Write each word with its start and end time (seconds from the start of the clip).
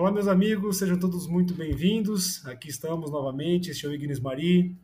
Olá, 0.00 0.10
meus 0.10 0.28
amigos, 0.28 0.78
sejam 0.78 0.98
todos 0.98 1.26
muito 1.26 1.52
bem-vindos. 1.52 2.42
Aqui 2.46 2.70
estamos 2.70 3.10
novamente, 3.10 3.70
este 3.70 3.84
é 3.84 3.88
o 3.90 3.92
Ignis 3.92 4.18
Mari, 4.18 4.74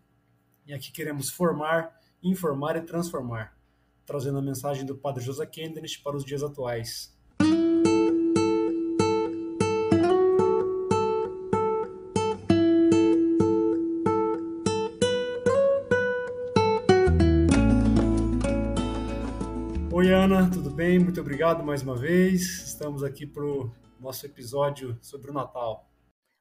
e 0.66 0.74
aqui 0.74 0.92
queremos 0.92 1.30
formar, 1.30 1.90
informar 2.22 2.76
e 2.76 2.82
transformar, 2.82 3.56
trazendo 4.04 4.36
a 4.36 4.42
mensagem 4.42 4.84
do 4.84 4.94
Padre 4.94 5.24
José 5.24 5.46
Kendenich 5.46 6.02
para 6.02 6.18
os 6.18 6.22
dias 6.22 6.42
atuais. 6.42 7.16
Oi, 19.90 20.12
Ana, 20.12 20.50
tudo 20.50 20.68
bem? 20.68 20.98
Muito 20.98 21.18
obrigado 21.22 21.64
mais 21.64 21.80
uma 21.80 21.96
vez. 21.96 22.66
Estamos 22.66 23.02
aqui 23.02 23.24
para 23.24 23.42
o 23.42 23.70
nosso 24.00 24.26
episódio 24.26 24.98
sobre 25.02 25.30
o 25.30 25.34
Natal. 25.34 25.88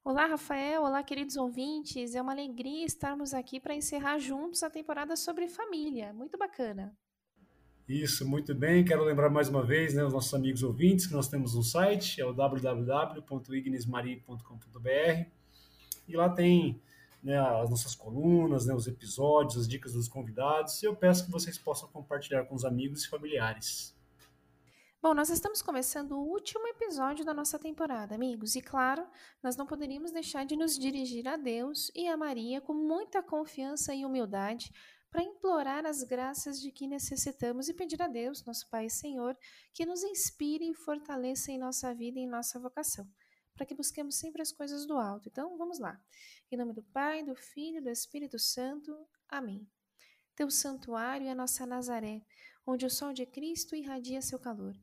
Olá, 0.04 0.28
Rafael. 0.28 0.84
Olá, 0.84 1.02
queridos 1.02 1.36
ouvintes. 1.36 2.14
É 2.14 2.22
uma 2.22 2.32
alegria 2.32 2.86
estarmos 2.86 3.34
aqui 3.34 3.60
para 3.60 3.74
encerrar 3.74 4.20
juntos 4.20 4.62
a 4.62 4.70
temporada 4.70 5.16
sobre 5.16 5.48
família. 5.48 6.14
Muito 6.14 6.38
bacana. 6.38 6.96
Isso, 7.90 8.28
muito 8.28 8.54
bem. 8.54 8.86
Quero 8.86 9.04
lembrar 9.04 9.30
mais 9.30 9.50
uma 9.50 9.64
vez, 9.64 9.94
né, 9.94 10.04
os 10.04 10.14
nossos 10.14 10.34
amigos 10.34 10.64
ouvintes, 10.64 11.08
que 11.08 11.14
nós 11.14 11.28
temos 11.28 11.56
um 11.56 11.64
site, 11.64 12.20
é 12.20 12.26
o 12.26 12.34
www.ignismari.com.br. 12.34 15.30
E 16.08 16.16
lá 16.16 16.30
tem 16.30 16.80
né, 17.24 17.40
as 17.40 17.72
nossas 17.72 17.96
colunas, 17.96 18.68
né, 18.68 18.76
os 18.76 18.86
episódios, 18.86 19.58
as 19.58 19.68
dicas 19.68 19.94
dos 19.94 20.08
convidados. 20.08 20.84
E 20.84 20.86
eu 20.86 20.96
peço 20.96 21.26
que 21.26 21.32
vocês 21.32 21.58
possam 21.58 21.90
compartilhar 21.90 22.46
com 22.46 22.54
os 22.54 22.64
amigos 22.64 23.06
e 23.06 23.10
familiares. 23.10 23.95
Bom, 25.06 25.14
nós 25.14 25.30
estamos 25.30 25.62
começando 25.62 26.14
o 26.14 26.28
último 26.32 26.68
episódio 26.68 27.24
da 27.24 27.32
nossa 27.32 27.60
temporada, 27.60 28.16
amigos, 28.16 28.56
e 28.56 28.60
claro, 28.60 29.08
nós 29.44 29.56
não 29.56 29.68
poderíamos 29.68 30.12
deixar 30.12 30.48
de 30.48 30.56
nos 30.56 30.76
dirigir 30.76 31.28
a 31.28 31.38
Deus 31.38 31.92
e 31.94 32.08
a 32.08 32.18
Maria 32.18 32.60
com 32.60 32.74
muita 32.74 33.22
confiança 33.22 33.94
e 33.94 34.04
humildade 34.04 34.72
para 35.12 35.22
implorar 35.22 35.86
as 35.86 36.02
graças 36.02 36.60
de 36.60 36.72
que 36.72 36.88
necessitamos 36.88 37.70
e 37.70 37.74
pedir 37.76 38.02
a 38.02 38.08
Deus, 38.08 38.44
nosso 38.46 38.68
Pai 38.68 38.88
e 38.88 38.90
Senhor, 38.90 39.38
que 39.76 39.86
nos 39.86 40.04
inspire 40.04 40.68
e 40.68 40.74
fortaleça 40.74 41.52
em 41.52 41.60
nossa 41.60 41.94
vida 41.94 42.18
e 42.18 42.24
em 42.24 42.28
nossa 42.28 42.60
vocação, 42.60 43.08
para 43.54 43.64
que 43.64 43.76
busquemos 43.76 44.16
sempre 44.16 44.42
as 44.42 44.52
coisas 44.52 44.88
do 44.88 44.98
alto. 44.98 45.30
Então, 45.30 45.56
vamos 45.56 45.78
lá. 45.78 46.02
Em 46.52 46.58
nome 46.58 46.74
do 46.74 46.82
Pai, 46.82 47.24
do 47.24 47.36
Filho 47.36 47.78
e 47.78 47.82
do 47.82 47.92
Espírito 47.92 48.40
Santo. 48.40 48.92
Amém. 49.30 49.70
Teu 50.36 50.50
santuário 50.50 51.28
é 51.28 51.30
a 51.30 51.36
nossa 51.36 51.64
Nazaré, 51.64 52.24
onde 52.66 52.88
o 52.88 52.90
sol 52.90 53.14
de 53.14 53.28
Cristo 53.28 53.76
irradia 53.76 54.20
seu 54.20 54.40
calor 54.40 54.76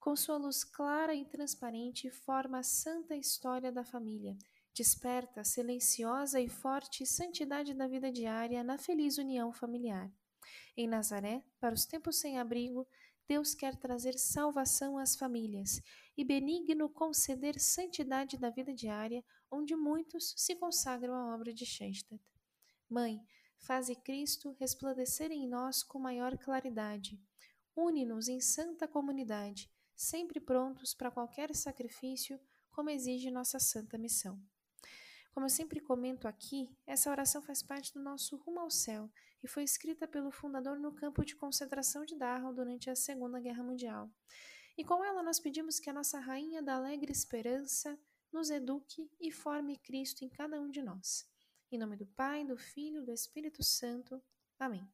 com 0.00 0.16
sua 0.16 0.38
luz 0.38 0.64
clara 0.64 1.14
e 1.14 1.26
transparente, 1.26 2.10
forma 2.10 2.60
a 2.60 2.62
santa 2.62 3.14
história 3.14 3.70
da 3.70 3.84
família. 3.84 4.34
Desperta 4.74 5.42
a 5.42 5.44
silenciosa 5.44 6.40
e 6.40 6.48
forte 6.48 7.04
santidade 7.04 7.74
da 7.74 7.86
vida 7.86 8.10
diária 8.10 8.64
na 8.64 8.78
feliz 8.78 9.18
união 9.18 9.52
familiar. 9.52 10.10
Em 10.74 10.88
Nazaré, 10.88 11.44
para 11.60 11.74
os 11.74 11.84
tempos 11.84 12.18
sem 12.18 12.38
abrigo, 12.38 12.88
Deus 13.28 13.54
quer 13.54 13.76
trazer 13.76 14.18
salvação 14.18 14.96
às 14.96 15.14
famílias 15.14 15.82
e 16.16 16.24
benigno 16.24 16.88
conceder 16.88 17.60
santidade 17.60 18.38
da 18.38 18.48
vida 18.48 18.72
diária, 18.72 19.22
onde 19.50 19.76
muitos 19.76 20.32
se 20.34 20.56
consagram 20.56 21.14
à 21.14 21.34
obra 21.34 21.52
de 21.52 21.66
Schoenstatt. 21.66 22.22
Mãe, 22.88 23.20
faze 23.58 23.94
Cristo 23.94 24.56
resplandecer 24.58 25.30
em 25.30 25.46
nós 25.46 25.82
com 25.82 25.98
maior 25.98 26.38
claridade. 26.38 27.20
Une-nos 27.76 28.28
em 28.28 28.40
santa 28.40 28.88
comunidade 28.88 29.70
sempre 30.00 30.40
prontos 30.40 30.94
para 30.94 31.10
qualquer 31.10 31.54
sacrifício, 31.54 32.40
como 32.70 32.88
exige 32.88 33.30
nossa 33.30 33.58
santa 33.58 33.98
missão. 33.98 34.40
Como 35.30 35.44
eu 35.44 35.50
sempre 35.50 35.78
comento 35.78 36.26
aqui, 36.26 36.74
essa 36.86 37.10
oração 37.10 37.42
faz 37.42 37.62
parte 37.62 37.92
do 37.92 38.00
nosso 38.00 38.36
rumo 38.36 38.60
ao 38.60 38.70
céu 38.70 39.10
e 39.42 39.46
foi 39.46 39.62
escrita 39.62 40.08
pelo 40.08 40.30
fundador 40.30 40.78
no 40.78 40.90
campo 40.94 41.22
de 41.22 41.36
concentração 41.36 42.06
de 42.06 42.16
Dachau 42.16 42.54
durante 42.54 42.88
a 42.88 42.96
Segunda 42.96 43.38
Guerra 43.38 43.62
Mundial. 43.62 44.10
E 44.76 44.82
com 44.82 45.04
ela 45.04 45.22
nós 45.22 45.38
pedimos 45.38 45.78
que 45.78 45.90
a 45.90 45.92
nossa 45.92 46.18
rainha 46.18 46.62
da 46.62 46.76
alegre 46.76 47.12
esperança 47.12 47.98
nos 48.32 48.48
eduque 48.48 49.10
e 49.20 49.30
forme 49.30 49.76
Cristo 49.76 50.24
em 50.24 50.30
cada 50.30 50.58
um 50.58 50.70
de 50.70 50.80
nós. 50.80 51.28
Em 51.70 51.78
nome 51.78 51.96
do 51.96 52.06
Pai, 52.06 52.42
do 52.46 52.56
Filho 52.56 53.02
e 53.02 53.04
do 53.04 53.12
Espírito 53.12 53.62
Santo. 53.62 54.20
Amém. 54.58 54.88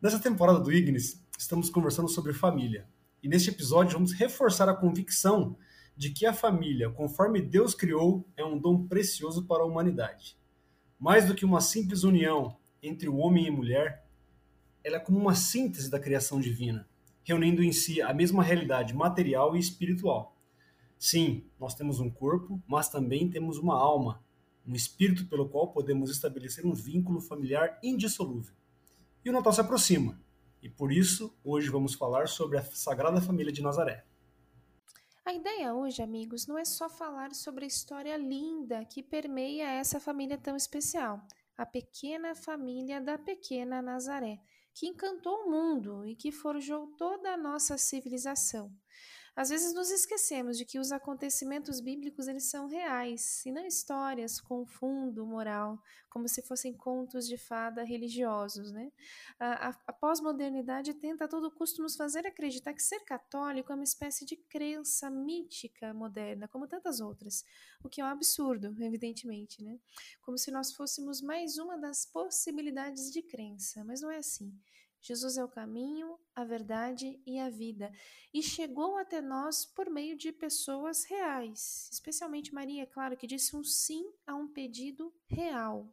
Nessa 0.00 0.18
temporada 0.18 0.58
do 0.58 0.72
Ignis, 0.72 1.24
estamos 1.38 1.70
conversando 1.70 2.08
sobre 2.08 2.32
família. 2.32 2.90
E 3.22 3.28
neste 3.28 3.50
episódio 3.50 3.92
vamos 3.92 4.12
reforçar 4.12 4.68
a 4.68 4.74
convicção 4.74 5.56
de 5.96 6.10
que 6.10 6.26
a 6.26 6.32
família, 6.32 6.90
conforme 6.90 7.40
Deus 7.40 7.72
criou, 7.72 8.26
é 8.36 8.44
um 8.44 8.58
dom 8.58 8.86
precioso 8.88 9.44
para 9.46 9.62
a 9.62 9.66
humanidade. 9.66 10.36
Mais 10.98 11.26
do 11.26 11.34
que 11.34 11.44
uma 11.44 11.60
simples 11.60 12.02
união 12.02 12.56
entre 12.82 13.08
o 13.08 13.18
homem 13.18 13.46
e 13.46 13.50
mulher, 13.50 14.04
ela 14.82 14.96
é 14.96 15.00
como 15.00 15.20
uma 15.20 15.36
síntese 15.36 15.88
da 15.88 16.00
criação 16.00 16.40
divina, 16.40 16.88
reunindo 17.22 17.62
em 17.62 17.70
si 17.70 18.02
a 18.02 18.12
mesma 18.12 18.42
realidade 18.42 18.92
material 18.92 19.54
e 19.54 19.60
espiritual. 19.60 20.36
Sim, 20.98 21.44
nós 21.60 21.76
temos 21.76 22.00
um 22.00 22.10
corpo, 22.10 22.60
mas 22.66 22.88
também 22.88 23.30
temos 23.30 23.56
uma 23.56 23.74
alma, 23.74 24.24
um 24.66 24.74
espírito 24.74 25.26
pelo 25.26 25.48
qual 25.48 25.68
podemos 25.68 26.10
estabelecer 26.10 26.66
um 26.66 26.74
vínculo 26.74 27.20
familiar 27.20 27.78
indissolúvel. 27.84 28.54
E 29.24 29.30
o 29.30 29.32
Natal 29.32 29.52
se 29.52 29.60
aproxima, 29.60 30.20
e 30.62 30.70
por 30.70 30.92
isso, 30.92 31.36
hoje 31.42 31.68
vamos 31.68 31.94
falar 31.94 32.28
sobre 32.28 32.56
a 32.56 32.62
Sagrada 32.62 33.20
Família 33.20 33.52
de 33.52 33.60
Nazaré. 33.60 34.06
A 35.24 35.34
ideia 35.34 35.74
hoje, 35.74 36.02
amigos, 36.02 36.46
não 36.46 36.56
é 36.56 36.64
só 36.64 36.88
falar 36.88 37.34
sobre 37.34 37.64
a 37.64 37.68
história 37.68 38.16
linda 38.16 38.84
que 38.84 39.02
permeia 39.02 39.70
essa 39.72 39.98
família 39.98 40.38
tão 40.38 40.56
especial, 40.56 41.20
a 41.56 41.66
pequena 41.66 42.34
família 42.34 43.00
da 43.00 43.18
pequena 43.18 43.82
Nazaré, 43.82 44.40
que 44.72 44.86
encantou 44.86 45.34
o 45.42 45.50
mundo 45.50 46.06
e 46.06 46.14
que 46.14 46.32
forjou 46.32 46.86
toda 46.96 47.32
a 47.32 47.36
nossa 47.36 47.76
civilização. 47.76 48.72
Às 49.34 49.48
vezes 49.48 49.72
nos 49.72 49.90
esquecemos 49.90 50.58
de 50.58 50.66
que 50.66 50.78
os 50.78 50.92
acontecimentos 50.92 51.80
bíblicos 51.80 52.28
eles 52.28 52.50
são 52.50 52.66
reais 52.66 53.44
e 53.46 53.50
não 53.50 53.64
histórias 53.64 54.38
com 54.38 54.66
fundo 54.66 55.24
moral, 55.24 55.82
como 56.10 56.28
se 56.28 56.42
fossem 56.42 56.74
contos 56.74 57.26
de 57.26 57.38
fada 57.38 57.82
religiosos. 57.82 58.70
Né? 58.70 58.92
A, 59.40 59.68
a, 59.68 59.76
a 59.86 59.92
pós-modernidade 59.92 60.92
tenta 60.92 61.24
a 61.24 61.28
todo 61.28 61.50
custo 61.50 61.80
nos 61.80 61.96
fazer 61.96 62.26
acreditar 62.26 62.74
que 62.74 62.82
ser 62.82 63.00
católico 63.00 63.72
é 63.72 63.74
uma 63.74 63.84
espécie 63.84 64.26
de 64.26 64.36
crença 64.36 65.08
mítica 65.08 65.94
moderna, 65.94 66.46
como 66.46 66.68
tantas 66.68 67.00
outras, 67.00 67.42
o 67.82 67.88
que 67.88 68.02
é 68.02 68.04
um 68.04 68.08
absurdo, 68.08 68.76
evidentemente. 68.80 69.64
Né? 69.64 69.80
Como 70.20 70.36
se 70.36 70.50
nós 70.50 70.74
fôssemos 70.74 71.22
mais 71.22 71.56
uma 71.56 71.78
das 71.78 72.04
possibilidades 72.04 73.10
de 73.10 73.22
crença, 73.22 73.82
mas 73.82 74.02
não 74.02 74.10
é 74.10 74.18
assim. 74.18 74.52
Jesus 75.02 75.36
é 75.36 75.44
o 75.44 75.48
caminho, 75.48 76.16
a 76.32 76.44
verdade 76.44 77.20
e 77.26 77.40
a 77.40 77.50
vida, 77.50 77.92
e 78.32 78.40
chegou 78.40 78.96
até 78.96 79.20
nós 79.20 79.66
por 79.66 79.90
meio 79.90 80.16
de 80.16 80.30
pessoas 80.30 81.04
reais, 81.04 81.90
especialmente 81.92 82.54
Maria, 82.54 82.86
claro, 82.86 83.16
que 83.16 83.26
disse 83.26 83.56
um 83.56 83.64
sim 83.64 84.04
a 84.24 84.36
um 84.36 84.46
pedido 84.46 85.12
real. 85.26 85.92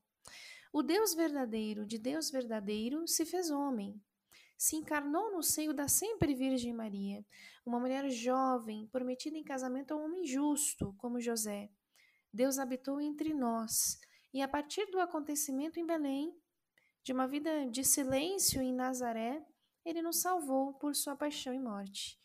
O 0.72 0.84
Deus 0.84 1.16
verdadeiro, 1.16 1.88
de 1.88 1.98
Deus 1.98 2.30
verdadeiro, 2.30 3.08
se 3.08 3.26
fez 3.26 3.50
homem. 3.50 4.00
Se 4.56 4.76
encarnou 4.76 5.32
no 5.32 5.42
seio 5.42 5.74
da 5.74 5.88
sempre 5.88 6.36
Virgem 6.36 6.72
Maria, 6.72 7.26
uma 7.66 7.80
mulher 7.80 8.08
jovem, 8.12 8.86
prometida 8.92 9.36
em 9.36 9.44
casamento 9.44 9.92
a 9.92 9.98
um 9.98 10.06
homem 10.06 10.24
justo, 10.24 10.94
como 11.00 11.20
José. 11.20 11.72
Deus 12.32 12.60
habitou 12.60 13.02
entre 13.02 13.34
nós, 13.34 14.00
e 14.32 14.44
a 14.44 14.48
partir 14.48 14.86
do 14.92 15.00
acontecimento 15.00 15.80
em 15.80 15.86
Belém, 15.86 16.32
de 17.10 17.14
uma 17.14 17.28
vida 17.28 17.66
de 17.66 17.84
silêncio 17.84 18.62
em 18.62 18.72
Nazaré, 18.72 19.44
ele 19.84 20.00
nos 20.00 20.22
salvou 20.22 20.76
por 20.76 20.96
sua 20.96 21.16
paixão 21.16 21.52
e 21.52 21.58
morte. 21.58 22.22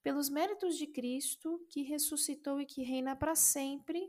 Pelos 0.00 0.28
méritos 0.28 0.78
de 0.78 0.86
Cristo, 0.86 1.66
que 1.68 1.82
ressuscitou 1.82 2.60
e 2.60 2.64
que 2.64 2.84
reina 2.84 3.16
para 3.16 3.34
sempre, 3.34 4.00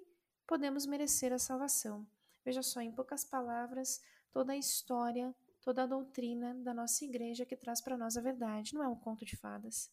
podemos 0.45 0.86
merecer 0.86 1.33
a 1.33 1.39
salvação. 1.39 2.07
Veja 2.45 2.62
só, 2.62 2.80
em 2.80 2.92
poucas 2.92 3.25
palavras, 3.25 4.00
toda 4.31 4.54
a 4.54 4.56
história 4.56 5.36
toda 5.61 5.83
a 5.83 5.88
doutrina 5.88 6.53
da 6.56 6.73
nossa 6.73 7.03
igreja 7.03 7.45
que 7.45 7.56
traz 7.56 7.81
para 7.81 7.97
nós 7.97 8.17
a 8.17 8.21
verdade, 8.21 8.73
não 8.73 8.83
é 8.83 8.88
um 8.88 8.95
conto 8.95 9.25
de 9.25 9.35
fadas. 9.35 9.91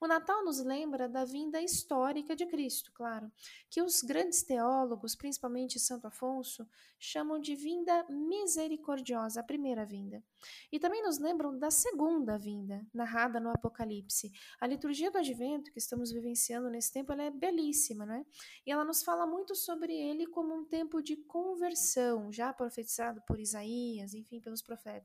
O 0.00 0.06
Natal 0.06 0.44
nos 0.44 0.64
lembra 0.64 1.08
da 1.08 1.24
vinda 1.24 1.60
histórica 1.60 2.34
de 2.34 2.46
Cristo, 2.46 2.90
claro, 2.94 3.30
que 3.68 3.82
os 3.82 4.02
grandes 4.02 4.42
teólogos, 4.42 5.14
principalmente 5.14 5.78
Santo 5.78 6.06
Afonso, 6.06 6.68
chamam 6.98 7.40
de 7.40 7.54
vinda 7.54 8.04
misericordiosa, 8.08 9.40
a 9.40 9.44
primeira 9.44 9.84
vinda. 9.84 10.22
E 10.70 10.78
também 10.78 11.02
nos 11.02 11.18
lembram 11.18 11.58
da 11.58 11.70
segunda 11.70 12.38
vinda, 12.38 12.86
narrada 12.92 13.40
no 13.40 13.50
Apocalipse. 13.50 14.32
A 14.60 14.66
liturgia 14.66 15.10
do 15.10 15.18
Advento 15.18 15.72
que 15.72 15.78
estamos 15.78 16.10
vivenciando 16.10 16.70
nesse 16.70 16.92
tempo, 16.92 17.12
é 17.12 17.30
belíssima, 17.30 18.06
não 18.06 18.14
é? 18.14 18.24
E 18.66 18.70
ela 18.70 18.84
nos 18.84 19.02
fala 19.02 19.26
muito 19.26 19.54
sobre 19.54 19.92
ele 19.92 20.26
como 20.26 20.54
um 20.54 20.64
tempo 20.64 21.02
de 21.02 21.16
conversão, 21.16 22.32
já 22.32 22.52
profetizado 22.52 23.22
por 23.26 23.40
Isaías, 23.40 24.14
enfim, 24.14 24.40
pelos 24.40 24.62
profetas. 24.62 24.99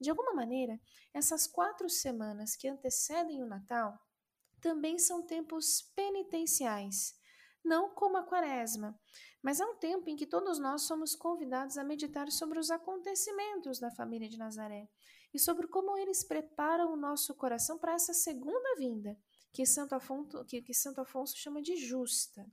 De 0.00 0.10
alguma 0.10 0.34
maneira, 0.34 0.80
essas 1.12 1.46
quatro 1.46 1.88
semanas 1.88 2.56
que 2.56 2.68
antecedem 2.68 3.42
o 3.42 3.46
Natal 3.46 3.98
também 4.60 4.98
são 4.98 5.24
tempos 5.24 5.82
penitenciais, 5.94 7.14
não 7.64 7.94
como 7.94 8.16
a 8.16 8.22
quaresma, 8.22 8.98
mas 9.42 9.60
é 9.60 9.66
um 9.66 9.76
tempo 9.76 10.08
em 10.08 10.16
que 10.16 10.26
todos 10.26 10.58
nós 10.58 10.82
somos 10.82 11.14
convidados 11.14 11.78
a 11.78 11.84
meditar 11.84 12.30
sobre 12.30 12.58
os 12.58 12.70
acontecimentos 12.70 13.78
da 13.78 13.90
família 13.90 14.28
de 14.28 14.36
Nazaré 14.36 14.88
e 15.32 15.38
sobre 15.38 15.68
como 15.68 15.96
eles 15.96 16.24
preparam 16.24 16.92
o 16.92 16.96
nosso 16.96 17.34
coração 17.34 17.78
para 17.78 17.94
essa 17.94 18.12
segunda 18.12 18.74
vinda, 18.76 19.16
que 19.52 19.64
Santo 19.66 19.94
Afonso, 19.94 20.44
que, 20.44 20.62
que 20.62 20.74
Santo 20.74 21.00
Afonso 21.00 21.36
chama 21.36 21.62
de 21.62 21.76
justa. 21.76 22.46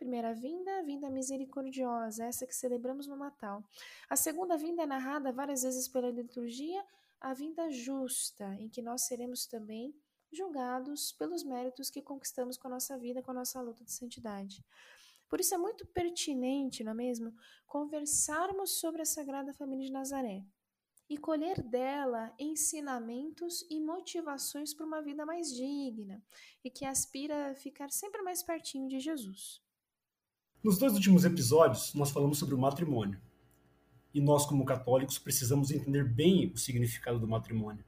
Primeira 0.00 0.32
vinda, 0.32 0.82
vinda 0.82 1.10
misericordiosa, 1.10 2.24
essa 2.24 2.46
que 2.46 2.56
celebramos 2.56 3.06
no 3.06 3.16
Natal. 3.16 3.62
A 4.08 4.16
segunda 4.16 4.56
vinda 4.56 4.82
é 4.82 4.86
narrada 4.86 5.30
várias 5.30 5.62
vezes 5.62 5.86
pela 5.86 6.10
liturgia, 6.10 6.82
a 7.20 7.34
vinda 7.34 7.70
justa, 7.70 8.46
em 8.58 8.66
que 8.66 8.80
nós 8.80 9.02
seremos 9.02 9.44
também 9.44 9.94
julgados 10.32 11.12
pelos 11.12 11.44
méritos 11.44 11.90
que 11.90 12.00
conquistamos 12.00 12.56
com 12.56 12.68
a 12.68 12.70
nossa 12.70 12.96
vida, 12.96 13.22
com 13.22 13.30
a 13.32 13.34
nossa 13.34 13.60
luta 13.60 13.84
de 13.84 13.92
santidade. 13.92 14.64
Por 15.28 15.38
isso 15.38 15.54
é 15.54 15.58
muito 15.58 15.86
pertinente, 15.88 16.82
não 16.82 16.92
é 16.92 16.94
mesmo, 16.94 17.34
conversarmos 17.66 18.80
sobre 18.80 19.02
a 19.02 19.04
Sagrada 19.04 19.52
Família 19.52 19.84
de 19.84 19.92
Nazaré 19.92 20.46
e 21.10 21.18
colher 21.18 21.60
dela 21.62 22.34
ensinamentos 22.38 23.66
e 23.68 23.78
motivações 23.78 24.72
para 24.72 24.86
uma 24.86 25.02
vida 25.02 25.26
mais 25.26 25.54
digna 25.54 26.24
e 26.64 26.70
que 26.70 26.86
aspira 26.86 27.50
a 27.50 27.54
ficar 27.54 27.90
sempre 27.90 28.22
mais 28.22 28.42
pertinho 28.42 28.88
de 28.88 28.98
Jesus. 28.98 29.60
Nos 30.62 30.76
dois 30.76 30.92
últimos 30.92 31.24
episódios, 31.24 31.94
nós 31.94 32.10
falamos 32.10 32.36
sobre 32.36 32.54
o 32.54 32.58
matrimônio. 32.58 33.18
E 34.12 34.20
nós, 34.20 34.44
como 34.44 34.62
católicos, 34.62 35.18
precisamos 35.18 35.70
entender 35.70 36.04
bem 36.04 36.52
o 36.54 36.58
significado 36.58 37.18
do 37.18 37.26
matrimônio, 37.26 37.82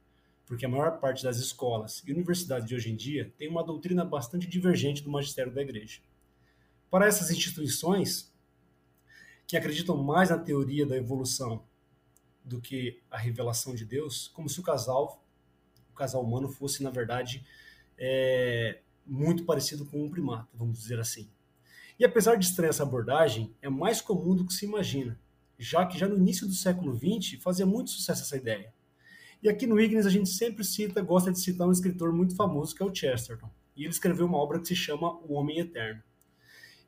porque 0.46 0.64
a 0.64 0.68
maior 0.70 0.98
parte 0.98 1.22
das 1.22 1.36
escolas 1.36 2.02
e 2.06 2.10
universidades 2.10 2.66
de 2.66 2.74
hoje 2.74 2.90
em 2.90 2.96
dia 2.96 3.30
tem 3.36 3.46
uma 3.46 3.62
doutrina 3.62 4.06
bastante 4.06 4.46
divergente 4.46 5.02
do 5.02 5.10
magistério 5.10 5.52
da 5.52 5.60
Igreja. 5.60 6.00
Para 6.90 7.06
essas 7.06 7.30
instituições, 7.30 8.32
que 9.46 9.54
acreditam 9.54 10.02
mais 10.02 10.30
na 10.30 10.38
teoria 10.38 10.86
da 10.86 10.96
evolução 10.96 11.62
do 12.42 12.58
que 12.58 13.02
a 13.10 13.18
revelação 13.18 13.74
de 13.74 13.84
Deus, 13.84 14.28
como 14.28 14.48
se 14.48 14.60
o 14.60 14.62
casal, 14.62 15.22
o 15.90 15.94
casal 15.94 16.24
humano, 16.24 16.48
fosse, 16.48 16.82
na 16.82 16.88
verdade, 16.88 17.44
é, 17.98 18.80
muito 19.06 19.44
parecido 19.44 19.84
com 19.84 20.02
um 20.02 20.08
primata, 20.08 20.48
vamos 20.54 20.78
dizer 20.78 20.98
assim. 20.98 21.28
E 22.02 22.04
apesar 22.04 22.34
de 22.34 22.46
estranha 22.46 22.70
essa 22.70 22.82
abordagem, 22.82 23.54
é 23.62 23.68
mais 23.68 24.00
comum 24.00 24.34
do 24.34 24.44
que 24.44 24.52
se 24.52 24.64
imagina, 24.64 25.16
já 25.56 25.86
que 25.86 25.96
já 25.96 26.08
no 26.08 26.16
início 26.16 26.48
do 26.48 26.52
século 26.52 26.98
XX 26.98 27.40
fazia 27.40 27.64
muito 27.64 27.90
sucesso 27.90 28.22
essa 28.22 28.36
ideia. 28.36 28.74
E 29.40 29.48
aqui 29.48 29.68
no 29.68 29.78
Ignis 29.78 30.04
a 30.04 30.10
gente 30.10 30.28
sempre 30.28 30.64
cita, 30.64 31.00
gosta 31.00 31.30
de 31.30 31.38
citar 31.38 31.64
um 31.64 31.70
escritor 31.70 32.12
muito 32.12 32.34
famoso 32.34 32.74
que 32.74 32.82
é 32.82 32.86
o 32.86 32.92
Chesterton. 32.92 33.48
E 33.76 33.84
ele 33.84 33.92
escreveu 33.92 34.26
uma 34.26 34.38
obra 34.38 34.58
que 34.58 34.66
se 34.66 34.74
chama 34.74 35.16
O 35.28 35.34
Homem 35.34 35.60
Eterno. 35.60 36.02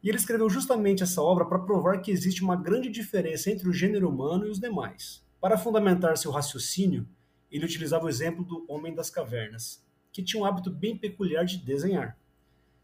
E 0.03 0.09
ele 0.09 0.19
escreveu 0.19 0.51
justamente 0.51 1.05
essa 1.05 1.23
obra 1.23 1.45
para 1.45 1.61
provar 1.61 2.03
que 2.03 2.11
existe 2.11 2.43
uma 2.43 2.57
grande 2.57 2.91
diferença 2.91 3.53
entre 3.53 3.69
o 3.69 3.73
gênero 3.73 4.09
humano 4.09 4.49
e 4.49 4.51
os 4.51 4.59
demais. 4.59 5.25
Para 5.41 5.57
fundamentar 5.57 6.19
seu 6.19 6.33
raciocínio, 6.33 7.09
ele 7.53 7.67
utilizava 7.67 8.07
o 8.07 8.09
exemplo 8.09 8.45
do 8.45 8.67
Homem 8.69 8.93
das 8.93 9.11
Cavernas, 9.11 9.81
que 10.11 10.25
tinha 10.25 10.43
um 10.43 10.45
hábito 10.45 10.73
bem 10.73 10.99
peculiar 10.99 11.45
de 11.45 11.59
desenhar. 11.59 12.19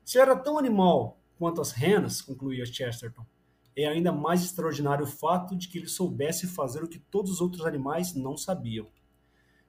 Se 0.04 0.16
era 0.16 0.36
tão 0.36 0.56
animal 0.56 1.19
Quanto 1.40 1.62
às 1.62 1.72
renas, 1.72 2.20
concluía 2.20 2.66
Chesterton, 2.66 3.24
é 3.74 3.86
ainda 3.86 4.12
mais 4.12 4.44
extraordinário 4.44 5.06
o 5.06 5.08
fato 5.08 5.56
de 5.56 5.68
que 5.68 5.78
ele 5.78 5.88
soubesse 5.88 6.46
fazer 6.46 6.84
o 6.84 6.86
que 6.86 6.98
todos 6.98 7.32
os 7.32 7.40
outros 7.40 7.64
animais 7.64 8.14
não 8.14 8.36
sabiam. 8.36 8.86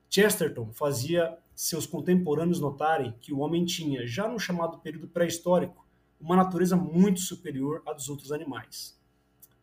Chesterton 0.10 0.74
fazia 0.74 1.38
seus 1.56 1.86
contemporâneos 1.86 2.60
notarem 2.60 3.16
que 3.22 3.32
o 3.32 3.40
homem 3.40 3.64
tinha, 3.64 4.06
já 4.06 4.28
no 4.28 4.38
chamado 4.38 4.80
período 4.80 5.08
pré-histórico, 5.08 5.88
uma 6.20 6.36
natureza 6.36 6.76
muito 6.76 7.22
superior 7.22 7.82
à 7.88 7.94
dos 7.94 8.10
outros 8.10 8.34
animais. 8.34 9.00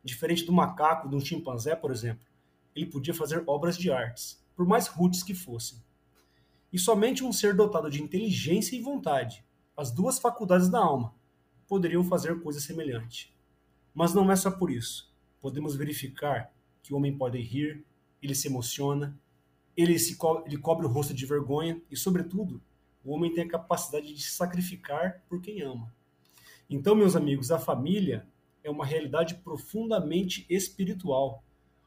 Diferente 0.03 0.47
do 0.47 0.53
macaco, 0.53 1.15
um 1.15 1.21
chimpanzé, 1.21 1.77
por 1.77 1.91
exemplo, 1.91 2.25
ele 2.75 2.87
podia 2.87 3.13
fazer 3.13 3.45
obras 3.47 3.77
de 3.77 3.93
artes, 3.93 4.43
por 4.57 4.67
mais 4.67 4.87
rudes 4.89 5.23
que 5.23 5.35
fossem. 5.35 5.79
E 6.73 6.79
somente 6.79 7.23
um 7.23 7.35
ser 7.35 7.55
dotado 7.55 7.91
de 7.91 8.03
inteligência 8.03 8.75
e 8.75 8.81
vontade, 8.81 9.45
as 9.77 9.91
duas 9.91 10.19
faculdades 10.19 10.71
da 10.71 10.79
alma, 10.79 11.18
poderiam 11.69 12.03
fazer 12.03 12.41
coisa 12.41 12.61
semelhante. 12.61 13.33
Mas 13.95 14.15
não 14.15 14.31
é 14.33 14.37
só 14.37 14.51
por 14.51 14.71
isso. 14.71 15.13
Podemos 15.41 15.77
verificar 15.77 16.53
que 16.83 16.93
o 16.93 16.97
homem 16.97 17.17
pode 17.17 17.39
rir, 17.39 17.85
ele 18.23 18.35
se 18.35 18.49
emociona, 18.49 19.17
ele, 19.77 19.99
se 19.99 20.17
co 20.17 20.43
ele 20.47 20.57
cobre 20.59 20.87
o 20.87 20.89
rosto 20.89 21.15
de 21.15 21.27
vergonha 21.27 21.81
e, 21.91 21.97
sobretudo, 21.97 22.61
o 23.05 23.13
homem 23.13 23.33
tem 23.33 23.45
a 23.45 23.49
capacidade 23.49 24.13
de 24.13 24.23
se 24.23 24.33
sacrificar 24.33 25.23
por 25.29 25.41
quem 25.41 25.63
ama. 25.63 25.95
Então, 26.69 26.95
meus 26.95 27.15
amigos, 27.15 27.51
a 27.51 27.59
família 27.59 28.27
é 28.65 28.71
uma 28.71 28.85
realidade 28.85 29.37
profundamente 29.37 30.45
espiritual, 30.49 31.45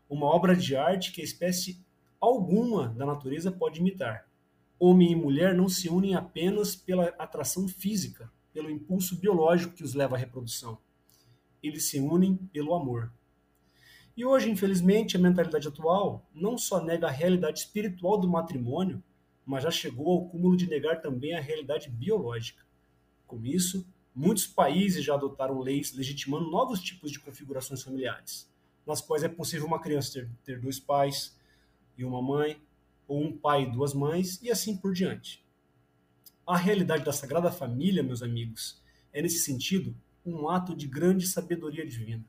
uma 0.10 0.25
obra 0.25 0.56
de 0.56 0.75
arte 0.75 1.12
que 1.12 1.22
a 1.22 1.24
espécie 1.24 1.83
alguma 2.19 2.89
da 2.89 3.06
natureza 3.06 3.51
pode 3.51 3.80
imitar. 3.80 4.28
Homem 4.80 5.12
e 5.12 5.16
mulher 5.16 5.54
não 5.54 5.68
se 5.68 5.89
unem 5.89 6.16
apenas 6.16 6.75
pela 6.75 7.06
atração 7.19 7.68
física, 7.68 8.31
pelo 8.53 8.69
impulso 8.69 9.15
biológico 9.15 9.74
que 9.74 9.83
os 9.83 9.94
leva 9.94 10.15
à 10.15 10.19
reprodução. 10.19 10.77
Eles 11.62 11.89
se 11.89 12.00
unem 12.00 12.36
pelo 12.36 12.74
amor. 12.74 13.12
E 14.15 14.25
hoje, 14.25 14.50
infelizmente, 14.50 15.15
a 15.15 15.19
mentalidade 15.19 15.68
atual 15.68 16.30
não 16.33 16.57
só 16.57 16.83
nega 16.83 17.07
a 17.07 17.12
realidade 17.12 17.59
espiritual 17.59 18.19
do 18.19 18.30
matrimônio, 18.30 19.01
mas 19.45 19.63
já 19.63 19.71
chegou 19.71 20.09
ao 20.09 20.30
cúmulo 20.30 20.57
de 20.57 20.68
negar 20.68 21.01
também 21.01 21.33
a 21.33 21.42
realidade 21.42 21.89
biológica. 21.89 22.63
Com 23.25 23.45
isso, 23.45 23.88
muitos 24.13 24.45
países 24.45 25.04
já 25.04 25.13
adotaram 25.13 25.59
leis 25.59 25.94
legitimando 25.94 26.51
novos 26.51 26.81
tipos 26.81 27.12
de 27.12 27.19
configurações 27.19 27.81
familiares, 27.81 28.50
nas 28.86 29.01
quais 29.01 29.24
é 29.24 29.30
possível 29.30 29.65
uma 29.65 29.80
criança 29.80 30.13
ter, 30.13 30.30
ter 30.44 30.59
dois 30.59 30.80
pais 30.80 31.38
e 31.97 32.04
uma 32.04 32.21
mãe, 32.21 32.62
ou 33.07 33.24
um 33.24 33.38
pai 33.38 33.63
e 33.63 33.71
duas 33.71 33.94
mães, 33.94 34.42
e 34.42 34.51
assim 34.51 34.75
por 34.77 34.94
diante. 34.94 35.40
A 36.45 36.57
realidade 36.57 37.05
da 37.05 37.13
Sagrada 37.13 37.51
Família, 37.51 38.01
meus 38.01 38.23
amigos, 38.23 38.81
é 39.13 39.21
nesse 39.21 39.39
sentido 39.39 39.95
um 40.25 40.49
ato 40.49 40.75
de 40.75 40.88
grande 40.88 41.27
sabedoria 41.27 41.85
divina, 41.85 42.25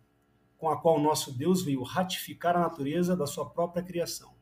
com 0.59 0.69
a 0.69 0.81
qual 0.81 1.01
nosso 1.01 1.33
Deus 1.33 1.63
veio 1.63 1.83
ratificar 1.83 2.57
a 2.57 2.61
natureza 2.61 3.17
da 3.17 3.27
sua 3.27 3.49
própria 3.49 3.83
criação. 3.83 4.33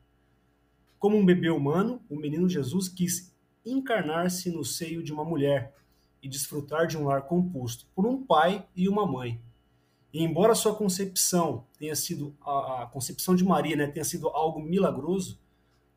Como 0.99 1.17
um 1.17 1.25
bebê 1.25 1.49
humano, 1.49 2.01
o 2.09 2.15
menino 2.15 2.47
Jesus 2.47 2.89
quis 2.89 3.33
encarnar-se 3.65 4.51
no 4.51 4.63
seio 4.63 5.01
de 5.01 5.13
uma 5.13 5.23
mulher 5.23 5.75
e 6.21 6.27
desfrutar 6.27 6.85
de 6.85 6.97
um 6.97 7.05
lar 7.05 7.23
composto 7.23 7.87
por 7.95 8.05
um 8.05 8.23
pai 8.23 8.67
e 8.75 8.87
uma 8.87 9.07
mãe. 9.07 9.41
E 10.13 10.21
embora 10.21 10.53
sua 10.53 10.75
concepção 10.75 11.65
tenha 11.79 11.95
sido 11.95 12.35
a, 12.41 12.89
concepção 12.91 13.35
de 13.35 13.43
Maria, 13.43 13.75
né, 13.75 13.87
tenha 13.87 14.03
sido 14.03 14.27
algo 14.27 14.61
milagroso, 14.61 15.39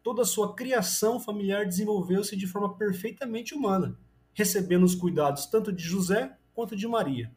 toda 0.04 0.20
a 0.20 0.26
sua 0.26 0.54
criação 0.54 1.18
familiar 1.18 1.64
desenvolveu-se 1.64 2.37
de 2.37 2.46
forma 2.46 2.76
perfeitamente 2.76 3.54
humana, 3.54 3.99
recebendo 4.34 4.84
os 4.84 4.94
cuidados 4.94 5.46
tanto 5.46 5.73
de 5.73 5.82
José 5.82 6.37
quanto 6.52 6.76
de 6.76 6.87
Maria. 6.87 7.34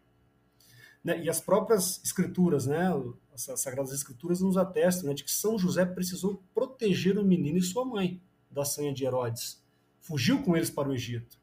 Né? 1.01 1.23
E 1.23 1.29
as 1.29 1.39
próprias 1.39 2.03
escrituras, 2.03 2.67
né, 2.67 2.93
as 3.33 3.61
sagradas 3.61 3.93
escrituras 3.93 4.41
nos 4.41 4.57
atestam 4.57 5.07
né, 5.07 5.13
de 5.13 5.23
que 5.23 5.31
São 5.31 5.57
José 5.57 5.85
precisou 5.85 6.43
proteger 6.53 7.17
o 7.17 7.23
menino 7.23 7.57
e 7.57 7.61
sua 7.61 7.85
mãe 7.85 8.21
da 8.51 8.65
sanha 8.65 8.93
de 8.93 9.05
Herodes. 9.05 9.63
Fugiu 10.01 10.43
com 10.43 10.55
eles 10.55 10.69
para 10.69 10.89
o 10.89 10.93
Egito. 10.93 11.39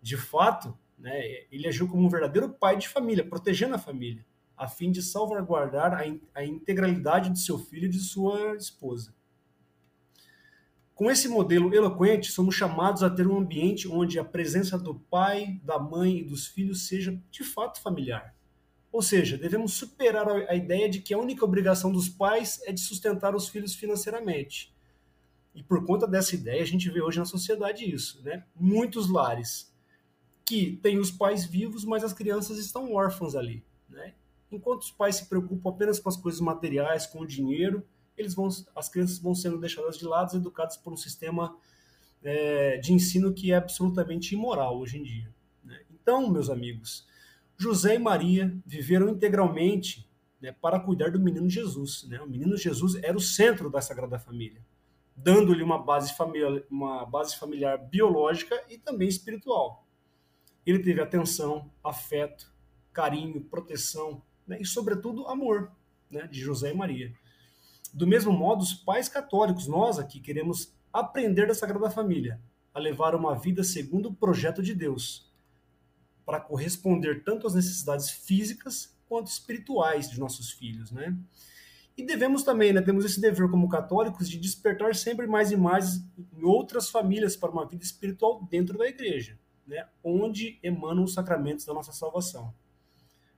De 0.00 0.16
fato, 0.16 0.76
né, 0.98 1.20
ele 1.52 1.68
agiu 1.68 1.86
como 1.86 2.06
um 2.06 2.08
verdadeiro 2.08 2.48
pai 2.48 2.78
de 2.78 2.88
família, 2.88 3.28
protegendo 3.28 3.74
a 3.74 3.78
família, 3.78 4.24
a 4.56 4.66
fim 4.66 4.90
de 4.90 5.02
salvaguardar 5.02 5.92
a, 5.92 6.40
a 6.40 6.44
integralidade 6.44 7.28
de 7.28 7.40
seu 7.40 7.58
filho 7.58 7.84
e 7.84 7.90
de 7.90 8.00
sua 8.00 8.56
esposa. 8.56 9.14
Com 10.94 11.10
esse 11.10 11.26
modelo 11.26 11.74
eloquente, 11.74 12.30
somos 12.30 12.54
chamados 12.54 13.02
a 13.02 13.10
ter 13.10 13.26
um 13.26 13.36
ambiente 13.36 13.88
onde 13.88 14.16
a 14.16 14.24
presença 14.24 14.78
do 14.78 14.94
pai, 14.94 15.60
da 15.64 15.76
mãe 15.76 16.18
e 16.18 16.24
dos 16.24 16.46
filhos 16.46 16.86
seja 16.86 17.20
de 17.32 17.42
fato 17.42 17.80
familiar. 17.80 18.32
Ou 18.92 19.02
seja, 19.02 19.36
devemos 19.36 19.74
superar 19.74 20.28
a 20.28 20.54
ideia 20.54 20.88
de 20.88 21.00
que 21.00 21.12
a 21.12 21.18
única 21.18 21.44
obrigação 21.44 21.90
dos 21.90 22.08
pais 22.08 22.60
é 22.64 22.72
de 22.72 22.80
sustentar 22.80 23.34
os 23.34 23.48
filhos 23.48 23.74
financeiramente. 23.74 24.72
E 25.52 25.64
por 25.64 25.84
conta 25.84 26.06
dessa 26.06 26.36
ideia, 26.36 26.62
a 26.62 26.66
gente 26.66 26.88
vê 26.88 27.02
hoje 27.02 27.18
na 27.18 27.24
sociedade 27.24 27.92
isso, 27.92 28.22
né? 28.22 28.44
Muitos 28.54 29.10
lares 29.10 29.74
que 30.44 30.78
têm 30.80 30.98
os 30.98 31.10
pais 31.10 31.44
vivos, 31.44 31.84
mas 31.84 32.04
as 32.04 32.12
crianças 32.12 32.56
estão 32.56 32.94
órfãs 32.94 33.34
ali, 33.34 33.64
né? 33.88 34.14
Enquanto 34.48 34.82
os 34.82 34.92
pais 34.92 35.16
se 35.16 35.28
preocupam 35.28 35.70
apenas 35.70 35.98
com 35.98 36.08
as 36.08 36.16
coisas 36.16 36.40
materiais, 36.40 37.04
com 37.04 37.22
o 37.22 37.26
dinheiro, 37.26 37.84
eles 38.16 38.34
vão, 38.34 38.48
as 38.74 38.88
crianças 38.88 39.18
vão 39.18 39.34
sendo 39.34 39.58
deixadas 39.58 39.98
de 39.98 40.04
lado, 40.04 40.36
educadas 40.36 40.76
por 40.76 40.92
um 40.92 40.96
sistema 40.96 41.56
é, 42.22 42.78
de 42.78 42.92
ensino 42.92 43.32
que 43.32 43.52
é 43.52 43.56
absolutamente 43.56 44.34
imoral 44.34 44.78
hoje 44.78 44.98
em 44.98 45.02
dia. 45.02 45.32
Né? 45.62 45.80
Então, 45.90 46.30
meus 46.30 46.48
amigos, 46.48 47.06
José 47.56 47.94
e 47.94 47.98
Maria 47.98 48.56
viveram 48.64 49.08
integralmente 49.08 50.08
né, 50.40 50.52
para 50.52 50.80
cuidar 50.80 51.10
do 51.10 51.20
menino 51.20 51.48
Jesus. 51.48 52.04
Né? 52.08 52.20
O 52.20 52.28
menino 52.28 52.56
Jesus 52.56 52.96
era 52.96 53.16
o 53.16 53.20
centro 53.20 53.70
da 53.70 53.80
Sagrada 53.80 54.18
Família, 54.18 54.60
dando-lhe 55.16 55.62
uma 55.62 55.78
base, 55.78 56.14
familiar, 56.14 56.62
uma 56.70 57.04
base 57.04 57.36
familiar 57.36 57.78
biológica 57.78 58.62
e 58.68 58.78
também 58.78 59.08
espiritual. 59.08 59.86
Ele 60.66 60.78
teve 60.78 61.00
atenção, 61.00 61.70
afeto, 61.82 62.52
carinho, 62.92 63.42
proteção 63.44 64.22
né? 64.46 64.58
e, 64.60 64.64
sobretudo, 64.64 65.26
amor 65.28 65.70
né? 66.10 66.26
de 66.26 66.40
José 66.40 66.70
e 66.70 66.76
Maria. 66.76 67.14
Do 67.94 68.08
mesmo 68.08 68.32
modo, 68.32 68.60
os 68.60 68.74
pais 68.74 69.08
católicos, 69.08 69.68
nós 69.68 70.00
aqui 70.00 70.18
queremos 70.18 70.74
aprender 70.92 71.46
da 71.46 71.54
Sagrada 71.54 71.88
Família, 71.88 72.40
a 72.74 72.80
levar 72.80 73.14
uma 73.14 73.36
vida 73.36 73.62
segundo 73.62 74.08
o 74.08 74.14
projeto 74.14 74.60
de 74.60 74.74
Deus, 74.74 75.32
para 76.26 76.40
corresponder 76.40 77.22
tanto 77.22 77.46
às 77.46 77.54
necessidades 77.54 78.10
físicas 78.10 78.98
quanto 79.06 79.28
espirituais 79.28 80.10
de 80.10 80.18
nossos 80.18 80.50
filhos, 80.50 80.90
né? 80.90 81.16
E 81.96 82.04
devemos 82.04 82.42
também, 82.42 82.72
né, 82.72 82.82
temos 82.82 83.04
esse 83.04 83.20
dever 83.20 83.48
como 83.48 83.68
católicos 83.68 84.28
de 84.28 84.38
despertar 84.38 84.96
sempre 84.96 85.28
mais 85.28 85.52
e 85.52 85.56
mais 85.56 85.98
em 86.32 86.42
outras 86.42 86.90
famílias 86.90 87.36
para 87.36 87.52
uma 87.52 87.64
vida 87.64 87.84
espiritual 87.84 88.44
dentro 88.50 88.76
da 88.76 88.88
igreja, 88.88 89.38
né, 89.64 89.86
onde 90.02 90.58
emanam 90.64 91.04
os 91.04 91.14
sacramentos 91.14 91.64
da 91.64 91.72
nossa 91.72 91.92
salvação. 91.92 92.52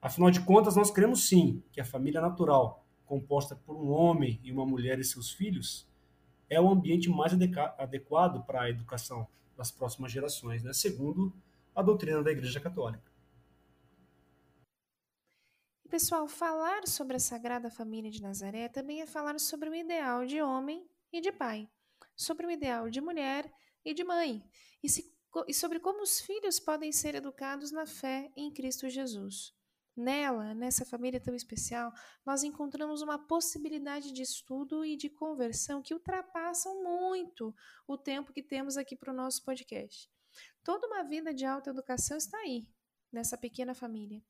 Afinal 0.01 0.31
de 0.31 0.41
contas, 0.41 0.77
nós 0.77 0.91
cremos 0.91 1.29
sim 1.29 1.63
que 1.71 1.83
a 1.83 1.85
família 1.85 2.23
natural, 2.23 2.86
composta 3.07 3.57
por 3.57 3.77
um 3.77 3.89
homem 3.89 4.41
e 4.43 4.53
uma 4.53 4.67
mulher 4.67 4.99
e 4.99 5.05
seus 5.05 5.31
filhos, 5.31 5.89
é 6.49 6.61
o 6.61 6.69
ambiente 6.69 7.09
mais 7.09 7.33
adequado 7.79 8.45
para 8.45 8.63
a 8.63 8.71
educação 8.71 9.27
das 9.57 9.71
próximas 9.71 10.13
gerações, 10.13 10.63
né, 10.63 10.73
segundo 10.73 11.33
a 11.75 11.83
doutrina 11.83 12.23
da 12.23 12.31
Igreja 12.31 12.61
Católica. 12.61 13.11
Pessoal, 15.89 16.27
falar 16.27 16.87
sobre 16.87 17.17
a 17.17 17.21
Sagrada 17.21 17.71
Família 17.71 18.11
de 18.11 18.21
Nazaré 18.21 18.69
também 18.69 19.01
é 19.01 19.07
falar 19.07 19.39
sobre 19.39 19.71
o 19.71 19.75
ideal 19.75 20.27
de 20.27 20.43
homem 20.43 20.87
e 21.13 21.21
de 21.21 21.33
pai, 21.33 21.69
sobre 22.15 22.47
o 22.47 22.51
ideal 22.51 22.91
de 22.91 23.01
mulher 23.01 23.51
e 23.85 23.95
de 23.95 24.05
mãe, 24.05 24.45
e, 24.83 24.89
se, 24.89 25.15
e 25.47 25.55
sobre 25.55 25.79
como 25.79 26.03
os 26.03 26.21
filhos 26.21 26.59
podem 26.59 26.91
ser 26.93 27.15
educados 27.15 27.71
na 27.71 27.87
fé 27.87 28.31
em 28.37 28.53
Cristo 28.53 28.89
Jesus. 28.89 29.56
Nela, 29.97 30.53
nessa 30.55 30.85
família 30.85 31.19
tão 31.19 31.35
especial, 31.35 31.93
nós 32.25 32.43
encontramos 32.43 33.01
uma 33.01 33.19
possibilidade 33.19 34.13
de 34.13 34.23
estudo 34.23 34.85
e 34.85 34.97
de 34.97 35.09
conversão 35.09 35.81
que 35.81 35.95
ultrapassam 35.95 36.83
muito 36.83 37.55
o 37.87 37.97
tempo 37.97 38.33
que 38.33 38.43
temos 38.43 38.77
aqui 38.77 38.95
para 38.95 39.13
o 39.13 39.17
nosso 39.17 39.43
podcast. 39.43 40.11
Toda 40.63 40.87
uma 40.87 41.03
vida 41.03 41.33
de 41.33 41.47
autoeducação 41.47 42.19
está 42.19 42.37
aí, 42.39 42.69
nessa 43.11 43.39
pequena 43.39 43.75
família 43.75 44.23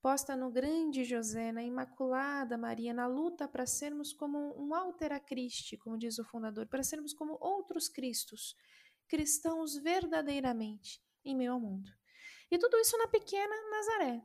posta 0.00 0.36
no 0.36 0.50
grande 0.50 1.04
José, 1.04 1.50
na 1.52 1.62
Imaculada 1.62 2.56
Maria, 2.56 2.94
na 2.94 3.06
luta 3.06 3.48
para 3.48 3.66
sermos 3.66 4.12
como 4.12 4.54
um 4.56 4.74
altera 4.74 5.18
Christi, 5.18 5.76
como 5.76 5.98
diz 5.98 6.18
o 6.18 6.24
fundador, 6.24 6.66
para 6.66 6.82
sermos 6.82 7.12
como 7.12 7.36
outros 7.40 7.88
Cristos, 7.88 8.56
cristãos 9.08 9.76
verdadeiramente 9.76 11.02
em 11.24 11.36
meio 11.36 11.52
ao 11.52 11.60
mundo. 11.60 11.90
E 12.50 12.58
tudo 12.58 12.78
isso 12.78 12.96
na 12.96 13.08
pequena 13.08 13.54
Nazaré. 13.70 14.22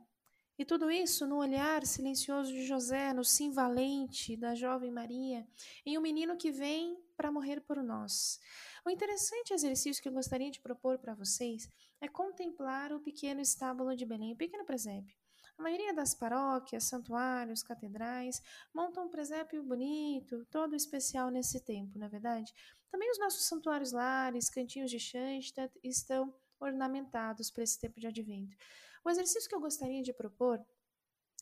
E 0.56 0.64
tudo 0.64 0.88
isso 0.88 1.26
no 1.26 1.38
olhar 1.38 1.84
silencioso 1.84 2.52
de 2.52 2.64
José, 2.64 3.12
no 3.12 3.24
sim 3.24 3.50
valente 3.50 4.36
da 4.36 4.54
jovem 4.54 4.90
Maria, 4.90 5.44
em 5.84 5.98
um 5.98 6.00
menino 6.00 6.36
que 6.36 6.52
vem 6.52 6.96
para 7.16 7.32
morrer 7.32 7.60
por 7.60 7.82
nós. 7.82 8.38
O 8.86 8.90
interessante 8.90 9.52
exercício 9.52 10.00
que 10.00 10.08
eu 10.08 10.12
gostaria 10.12 10.50
de 10.50 10.60
propor 10.60 10.98
para 10.98 11.14
vocês 11.14 11.68
é 12.00 12.06
contemplar 12.06 12.92
o 12.92 13.00
pequeno 13.00 13.40
estábulo 13.40 13.96
de 13.96 14.06
Belém, 14.06 14.32
o 14.32 14.36
pequeno 14.36 14.64
presépio. 14.64 15.16
A 15.58 15.62
maioria 15.62 15.92
das 15.92 16.14
paróquias, 16.14 16.84
santuários, 16.84 17.62
catedrais 17.62 18.40
montam 18.72 19.06
um 19.06 19.10
presépio 19.10 19.62
bonito, 19.62 20.44
todo 20.50 20.76
especial 20.76 21.30
nesse 21.30 21.60
tempo, 21.60 21.98
não 21.98 22.06
é 22.06 22.10
verdade? 22.10 22.52
Também 22.90 23.10
os 23.10 23.18
nossos 23.18 23.46
santuários 23.46 23.90
lares, 23.90 24.48
cantinhos 24.48 24.90
de 24.90 25.00
Schanstatt 25.00 25.76
estão 25.82 26.32
ornamentados 26.60 27.50
para 27.50 27.64
esse 27.64 27.78
tempo 27.78 27.98
de 27.98 28.06
advento. 28.06 28.56
O 29.04 29.10
exercício 29.10 29.48
que 29.48 29.54
eu 29.54 29.60
gostaria 29.60 30.02
de 30.02 30.12
propor 30.12 30.64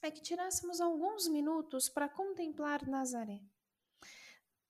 é 0.03 0.11
que 0.11 0.21
tirássemos 0.21 0.81
alguns 0.81 1.29
minutos 1.29 1.89
para 1.89 2.09
contemplar 2.09 2.87
Nazaré 2.87 3.41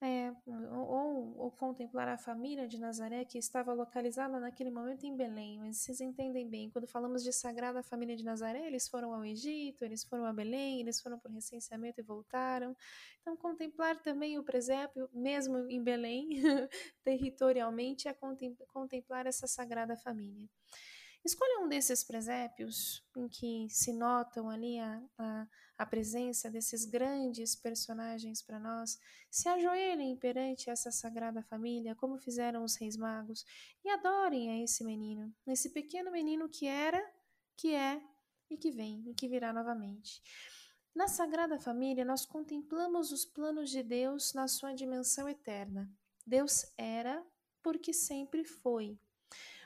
é, 0.02 0.34
ou, 0.44 1.38
ou, 1.38 1.50
contemplar 1.52 2.08
a 2.08 2.18
família 2.18 2.66
de 2.66 2.76
Nazaré 2.76 3.24
que 3.24 3.38
estava 3.38 3.72
localizada 3.72 4.40
naquele 4.40 4.68
momento 4.68 5.06
em 5.06 5.16
Belém. 5.16 5.60
Mas 5.60 5.76
vocês 5.76 6.00
entendem 6.00 6.48
bem, 6.48 6.68
quando 6.68 6.88
falamos 6.88 7.22
de 7.22 7.32
Sagrada 7.32 7.84
Família 7.84 8.16
de 8.16 8.24
Nazaré, 8.24 8.66
eles 8.66 8.88
foram 8.88 9.14
ao 9.14 9.24
Egito, 9.24 9.84
eles 9.84 10.02
foram 10.02 10.24
a 10.24 10.32
Belém, 10.32 10.80
eles 10.80 11.00
foram 11.00 11.20
por 11.20 11.30
recenseamento 11.30 12.00
e 12.00 12.02
voltaram. 12.02 12.76
Então, 13.20 13.36
contemplar 13.36 14.02
também 14.02 14.36
o 14.40 14.42
presépio, 14.42 15.08
mesmo 15.12 15.70
em 15.70 15.80
Belém, 15.80 16.30
territorialmente, 17.04 18.08
é 18.08 18.16
contemplar 18.72 19.28
essa 19.28 19.46
Sagrada 19.46 19.96
Família. 19.96 20.48
Escolha 21.24 21.60
um 21.60 21.68
desses 21.68 22.02
presépios 22.02 23.04
em 23.16 23.28
que 23.28 23.68
se 23.70 23.92
notam 23.92 24.50
ali 24.50 24.78
a, 24.78 25.02
a 25.18 25.46
a 25.82 25.86
presença 25.86 26.48
desses 26.48 26.84
grandes 26.84 27.56
personagens 27.56 28.40
para 28.40 28.60
nós, 28.60 29.00
se 29.28 29.48
ajoelhem 29.48 30.16
perante 30.16 30.70
essa 30.70 30.92
sagrada 30.92 31.42
família, 31.42 31.96
como 31.96 32.18
fizeram 32.18 32.62
os 32.62 32.76
reis 32.76 32.96
magos, 32.96 33.44
e 33.84 33.88
adorem 33.88 34.50
a 34.50 34.62
esse 34.62 34.84
menino, 34.84 35.34
esse 35.46 35.70
pequeno 35.70 36.12
menino 36.12 36.48
que 36.48 36.66
era, 36.66 37.02
que 37.56 37.74
é 37.74 38.00
e 38.48 38.56
que 38.56 38.70
vem 38.70 39.02
e 39.08 39.14
que 39.14 39.28
virá 39.28 39.52
novamente. 39.52 40.22
Na 40.94 41.08
Sagrada 41.08 41.58
Família, 41.58 42.04
nós 42.04 42.26
contemplamos 42.26 43.10
os 43.10 43.24
planos 43.24 43.70
de 43.70 43.82
Deus 43.82 44.34
na 44.34 44.46
sua 44.46 44.74
dimensão 44.74 45.26
eterna. 45.28 45.90
Deus 46.24 46.70
era 46.76 47.26
porque 47.62 47.92
sempre 47.92 48.44
foi. 48.44 49.00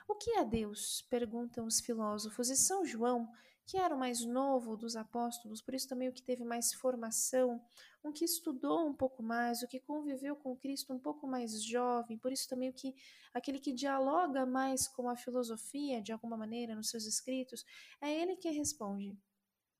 O 0.08 0.14
que 0.14 0.30
é 0.30 0.44
Deus? 0.44 1.02
perguntam 1.10 1.66
os 1.66 1.80
filósofos, 1.80 2.50
e 2.50 2.56
São 2.56 2.84
João 2.84 3.28
que 3.66 3.76
era 3.76 3.94
o 3.94 3.98
mais 3.98 4.24
novo 4.24 4.76
dos 4.76 4.94
apóstolos, 4.94 5.60
por 5.60 5.74
isso 5.74 5.88
também 5.88 6.08
o 6.08 6.12
que 6.12 6.22
teve 6.22 6.44
mais 6.44 6.72
formação, 6.72 7.60
um 8.04 8.12
que 8.12 8.24
estudou 8.24 8.86
um 8.86 8.94
pouco 8.94 9.24
mais, 9.24 9.60
o 9.60 9.66
que 9.66 9.80
conviveu 9.80 10.36
com 10.36 10.56
Cristo 10.56 10.94
um 10.94 11.00
pouco 11.00 11.26
mais 11.26 11.60
jovem, 11.64 12.16
por 12.16 12.30
isso 12.30 12.48
também 12.48 12.70
o 12.70 12.72
que 12.72 12.94
aquele 13.34 13.58
que 13.58 13.72
dialoga 13.72 14.46
mais 14.46 14.86
com 14.86 15.10
a 15.10 15.16
filosofia 15.16 16.00
de 16.00 16.12
alguma 16.12 16.36
maneira 16.36 16.76
nos 16.76 16.90
seus 16.90 17.06
escritos, 17.06 17.64
é 18.00 18.08
ele 18.08 18.36
que 18.36 18.48
responde. 18.50 19.18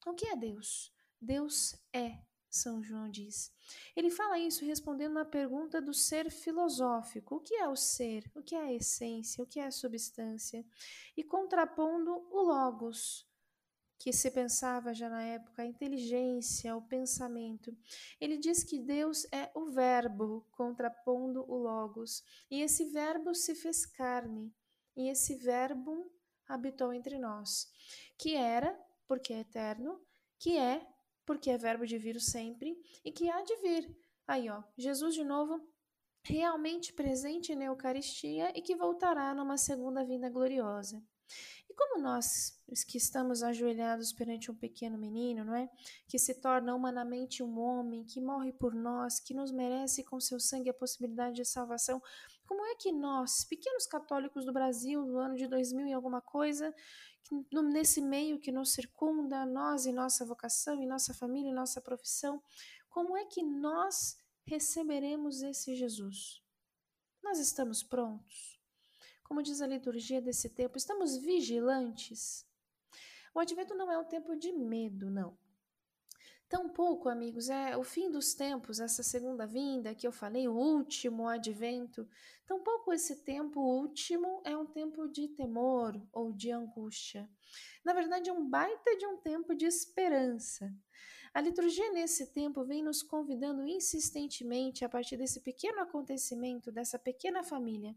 O 0.05 0.15
que 0.15 0.27
é 0.27 0.37
Deus? 0.37 0.93
Deus 1.21 1.77
é, 1.93 2.19
São 2.57 2.83
João 2.83 3.09
diz. 3.09 3.53
Ele 3.95 4.11
fala 4.11 4.39
isso 4.39 4.65
respondendo 4.65 5.15
na 5.15 5.25
pergunta 5.25 5.81
do 5.81 5.95
ser 5.95 6.31
filosófico: 6.31 7.37
o 7.37 7.41
que 7.41 7.55
é 7.55 7.69
o 7.69 7.77
ser? 7.77 8.31
O 8.35 8.43
que 8.43 8.55
é 8.55 8.61
a 8.61 8.73
essência? 8.73 9.43
O 9.43 9.47
que 9.47 9.61
é 9.61 9.67
a 9.67 9.71
substância? 9.71 10.65
E 11.17 11.23
contrapondo 11.23 12.27
o 12.31 12.43
logos, 12.43 13.27
que 13.99 14.13
se 14.13 14.31
pensava 14.31 14.93
já 14.93 15.09
na 15.09 15.23
época, 15.23 15.63
a 15.63 15.67
inteligência, 15.67 16.77
o 16.77 16.83
pensamento. 16.83 17.77
Ele 18.21 18.37
diz 18.37 18.63
que 18.63 18.79
Deus 18.79 19.27
é 19.33 19.51
o 19.55 19.67
Verbo, 19.67 20.47
contrapondo 20.53 21.45
o 21.51 21.57
Logos, 21.57 22.23
e 22.51 22.61
esse 22.61 22.85
Verbo 22.85 23.35
se 23.35 23.55
fez 23.55 23.87
carne, 23.87 24.55
e 24.97 25.09
esse 25.09 25.35
Verbo 25.37 26.11
habitou 26.49 26.93
entre 26.93 27.19
nós, 27.19 27.69
que 28.19 28.35
era, 28.35 28.79
porque 29.07 29.33
é 29.33 29.41
eterno, 29.41 30.01
que 30.39 30.57
é, 30.57 30.87
porque 31.27 31.51
é 31.51 31.59
Verbo 31.59 31.87
de 31.87 31.99
vir 31.99 32.21
sempre, 32.21 32.81
e 33.05 33.13
que 33.13 33.29
há 33.29 33.43
de 33.43 33.57
vir. 33.57 33.97
Aí, 34.27 34.49
ó, 34.49 34.63
Jesus 34.79 35.15
de 35.15 35.25
novo 35.25 35.61
realmente 36.23 36.93
presente 36.93 37.55
na 37.55 37.67
Eucaristia 37.67 38.51
e 38.57 38.63
que 38.63 38.75
voltará 38.75 39.35
numa 39.35 39.57
segunda 39.57 40.05
vinda 40.05 40.29
gloriosa 40.29 41.03
como 41.77 42.03
nós 42.03 42.59
que 42.89 42.97
estamos 42.97 43.43
ajoelhados 43.43 44.13
perante 44.13 44.51
um 44.51 44.55
pequeno 44.55 44.99
menino, 44.99 45.45
não 45.45 45.55
é? 45.55 45.69
Que 46.09 46.19
se 46.19 46.35
torna 46.35 46.75
humanamente 46.75 47.43
um 47.43 47.59
homem, 47.61 48.05
que 48.05 48.21
morre 48.21 48.53
por 48.53 48.75
nós, 48.75 49.21
que 49.21 49.35
nos 49.35 49.53
merece 49.53 50.03
com 50.03 50.19
seu 50.19 50.41
sangue 50.41 50.71
a 50.71 50.75
possibilidade 50.75 51.37
de 51.37 51.45
salvação, 51.45 52.03
como 52.47 52.65
é 52.65 52.75
que 52.77 52.91
nós, 52.91 53.45
pequenos 53.45 53.87
católicos 53.87 54.45
do 54.45 54.53
Brasil, 54.53 55.05
do 55.05 55.19
ano 55.19 55.37
de 55.37 55.47
2000 55.47 55.87
e 55.87 55.93
alguma 55.93 56.21
coisa, 56.21 56.75
nesse 57.53 58.01
meio 58.01 58.39
que 58.39 58.53
nos 58.53 58.73
circunda, 58.73 59.45
nós 59.45 59.87
e 59.87 59.93
nossa 59.93 60.25
vocação, 60.25 60.83
e 60.83 60.87
nossa 60.87 61.15
família, 61.15 61.51
e 61.51 61.55
nossa 61.55 61.81
profissão, 61.81 62.43
como 62.89 63.17
é 63.17 63.25
que 63.25 63.43
nós 63.43 64.19
receberemos 64.45 65.43
esse 65.43 65.75
Jesus? 65.75 66.43
Nós 67.23 67.39
estamos 67.39 67.83
prontos? 67.83 68.61
Como 69.25 69.43
diz 69.43 69.61
a 69.61 69.67
liturgia 69.67 70.23
desse 70.23 70.49
tempo, 70.49 70.79
estamos 70.79 71.17
vigilantes. 71.17 72.47
O 73.35 73.41
advento 73.41 73.75
não 73.75 73.91
é 73.91 73.99
um 73.99 74.05
tempo 74.05 74.37
de 74.37 74.53
medo, 74.53 75.11
não. 75.11 75.37
Tampouco, 76.49 77.09
amigos, 77.09 77.49
é 77.49 77.77
o 77.77 77.83
fim 77.83 78.09
dos 78.09 78.33
tempos, 78.33 78.79
essa 78.79 79.03
segunda 79.03 79.45
vinda 79.47 79.97
que 79.97 80.07
eu 80.07 80.13
falei, 80.13 80.47
o 80.47 80.55
último 80.55 81.27
advento. 81.27 82.09
Tampouco 82.47 82.93
esse 82.93 83.25
tempo 83.25 83.61
último 83.61 84.43
é 84.45 84.57
um 84.57 84.65
tempo 84.65 85.09
de 85.09 85.27
temor 85.27 86.01
ou 86.13 86.33
de 86.33 86.53
angústia. 86.53 87.29
Na 87.85 87.93
verdade, 87.93 88.31
é 88.31 88.33
um 88.33 88.49
baita 88.49 88.97
de 88.97 89.05
um 89.07 89.17
tempo 89.17 89.57
de 89.57 89.67
esperança. 89.67 90.73
A 91.35 91.41
liturgia 91.41 91.91
nesse 91.91 92.33
tempo 92.33 92.65
vem 92.65 92.81
nos 92.81 93.03
convidando 93.03 93.67
insistentemente, 93.67 94.85
a 94.85 94.89
partir 94.89 95.17
desse 95.17 95.41
pequeno 95.41 95.81
acontecimento, 95.81 96.71
dessa 96.71 96.97
pequena 96.97 97.43
família, 97.43 97.95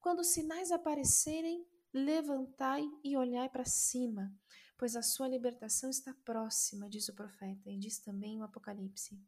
quando 0.00 0.20
os 0.20 0.28
sinais 0.28 0.70
aparecerem, 0.70 1.66
levantai 1.92 2.86
e 3.02 3.16
olhai 3.16 3.48
para 3.48 3.64
cima, 3.64 4.30
pois 4.76 4.96
a 4.96 5.02
sua 5.02 5.28
libertação 5.28 5.90
está 5.90 6.14
próxima, 6.24 6.88
diz 6.88 7.08
o 7.08 7.14
profeta, 7.14 7.70
e 7.70 7.78
diz 7.78 7.98
também 7.98 8.40
o 8.40 8.44
Apocalipse. 8.44 9.18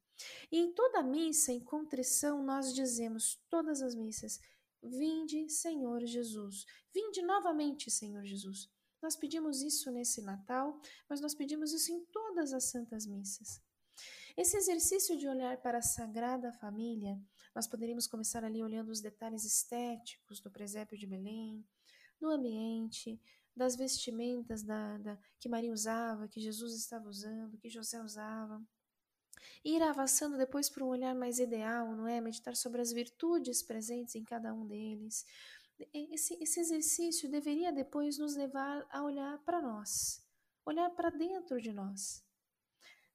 E 0.50 0.59
em 0.59 0.73
toda 0.73 1.02
missa, 1.02 1.52
em 1.52 1.61
contrição, 1.61 2.43
nós 2.43 2.75
dizemos, 2.75 3.40
todas 3.49 3.83
as 3.83 3.95
missas, 3.95 4.40
Vinde, 4.83 5.49
Senhor 5.49 6.05
Jesus. 6.05 6.64
Vinde 6.95 7.21
novamente, 7.23 7.90
Senhor 7.90 8.25
Jesus. 8.25 8.71
Nós 9.02 9.17
pedimos 9.17 9.62
isso 9.62 9.90
nesse 9.90 10.23
Natal, 10.23 10.81
mas 11.09 11.21
nós 11.21 11.35
pedimos 11.35 11.73
isso 11.73 11.93
em 11.93 12.05
todas 12.07 12.52
as 12.52 12.64
santas 12.64 13.07
missas. 13.07 13.61
Esse 14.37 14.57
exercício 14.57 15.17
de 15.17 15.26
olhar 15.26 15.57
para 15.59 15.78
a 15.78 15.83
Sagrada 15.83 16.52
Família, 16.52 17.21
nós 17.55 17.67
poderíamos 17.67 18.07
começar 18.07 18.45
ali 18.45 18.62
olhando 18.62 18.90
os 18.90 19.00
detalhes 19.00 19.45
estéticos 19.45 20.40
do 20.40 20.50
presépio 20.50 20.97
de 20.97 21.07
Belém, 21.07 21.67
do 22.21 22.28
ambiente, 22.28 23.21
das 23.59 23.77
vestimentas 23.77 24.62
da, 24.62 24.97
da, 24.99 25.19
que 25.38 25.49
Maria 25.49 25.73
usava, 25.73 26.29
que 26.29 26.41
Jesus 26.41 26.75
estava 26.75 27.09
usando, 27.09 27.59
que 27.59 27.69
José 27.69 28.00
usava. 28.00 28.62
Ir 29.65 29.83
avançando 29.83 30.38
depois 30.38 30.71
para 30.71 30.85
um 30.85 30.88
olhar 30.88 31.15
mais 31.15 31.38
ideal, 31.38 31.95
não 31.95 32.09
é? 32.09 32.21
Meditar 32.21 32.57
sobre 32.57 32.81
as 32.81 32.93
virtudes 32.93 33.62
presentes 33.62 34.15
em 34.15 34.25
cada 34.25 34.55
um 34.55 34.67
deles. 34.67 35.27
Esse, 35.93 36.35
esse 36.41 36.61
exercício 36.61 37.31
deveria 37.31 37.73
depois 37.73 38.19
nos 38.19 38.35
levar 38.35 38.87
a 38.91 39.03
olhar 39.03 39.38
para 39.45 39.61
nós, 39.61 40.25
olhar 40.65 40.91
para 40.91 41.11
dentro 41.11 41.61
de 41.61 41.73
nós. 41.73 42.25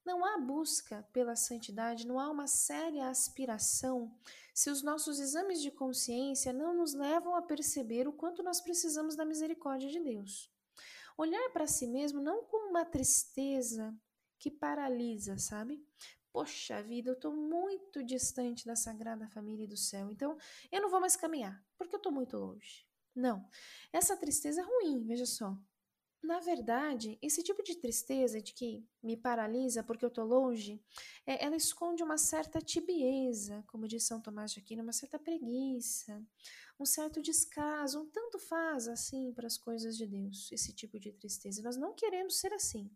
Não 0.06 0.26
há 0.26 0.38
busca 0.38 1.08
pela 1.14 1.36
santidade, 1.36 2.06
não 2.06 2.20
há 2.20 2.30
uma 2.30 2.46
séria 2.46 3.08
aspiração 3.08 4.14
se 4.54 4.70
os 4.70 4.84
nossos 4.84 5.20
exames 5.20 5.62
de 5.62 5.72
consciência 5.72 6.52
não 6.52 6.76
nos 6.76 6.94
levam 6.94 7.36
a 7.36 7.42
perceber 7.42 8.08
o 8.08 8.14
quanto 8.14 8.44
nós 8.44 8.60
precisamos 8.60 9.16
da 9.16 9.26
misericórdia 9.26 9.90
de 9.90 10.00
Deus. 10.00 10.52
Olhar 11.18 11.50
para 11.52 11.68
si 11.68 11.88
mesmo 11.88 12.22
não 12.22 12.44
com 12.44 12.70
uma 12.70 12.84
tristeza 12.84 13.96
que 14.38 14.52
paralisa, 14.52 15.38
sabe? 15.38 15.82
Poxa 16.32 16.82
vida, 16.82 17.12
eu 17.12 17.14
estou 17.14 17.34
muito 17.34 18.04
distante 18.04 18.66
da 18.66 18.76
Sagrada 18.76 19.28
Família 19.28 19.66
e 19.66 19.68
do 19.68 19.78
céu, 19.78 20.12
então 20.12 20.38
eu 20.72 20.82
não 20.82 20.90
vou 20.90 21.00
mais 21.00 21.16
caminhar, 21.16 21.64
porque 21.78 21.96
eu 21.96 21.98
estou 21.98 22.12
muito 22.12 22.36
longe. 22.38 22.86
Não, 23.16 23.48
essa 23.92 24.18
tristeza 24.18 24.62
é 24.62 24.64
ruim, 24.64 25.06
veja 25.06 25.26
só. 25.26 25.56
Na 26.24 26.40
verdade, 26.40 27.20
esse 27.22 27.44
tipo 27.44 27.62
de 27.62 27.76
tristeza 27.76 28.42
de 28.42 28.54
que 28.54 28.88
me 29.04 29.18
paralisa 29.18 29.84
porque 29.84 30.06
eu 30.06 30.08
estou 30.08 30.26
longe, 30.26 30.82
é, 31.28 31.44
ela 31.44 31.58
esconde 31.58 32.02
uma 32.02 32.18
certa 32.18 32.62
tibieza, 32.62 33.62
como 33.68 33.90
diz 33.90 34.06
São 34.06 34.22
Tomás 34.22 34.54
de 34.54 34.62
Aquino, 34.62 34.84
uma 34.84 34.94
certa 34.94 35.20
preguiça, 35.20 36.26
um 36.80 36.86
certo 36.86 37.22
descaso, 37.22 38.00
um 38.00 38.10
tanto 38.10 38.40
faz 38.40 38.88
assim 38.88 39.34
para 39.34 39.48
as 39.48 39.58
coisas 39.58 39.98
de 39.98 40.08
Deus, 40.08 40.50
esse 40.54 40.74
tipo 40.74 40.98
de 40.98 41.12
tristeza. 41.12 41.62
Nós 41.62 41.76
não 41.76 41.94
queremos 41.94 42.40
ser 42.40 42.54
assim. 42.54 42.90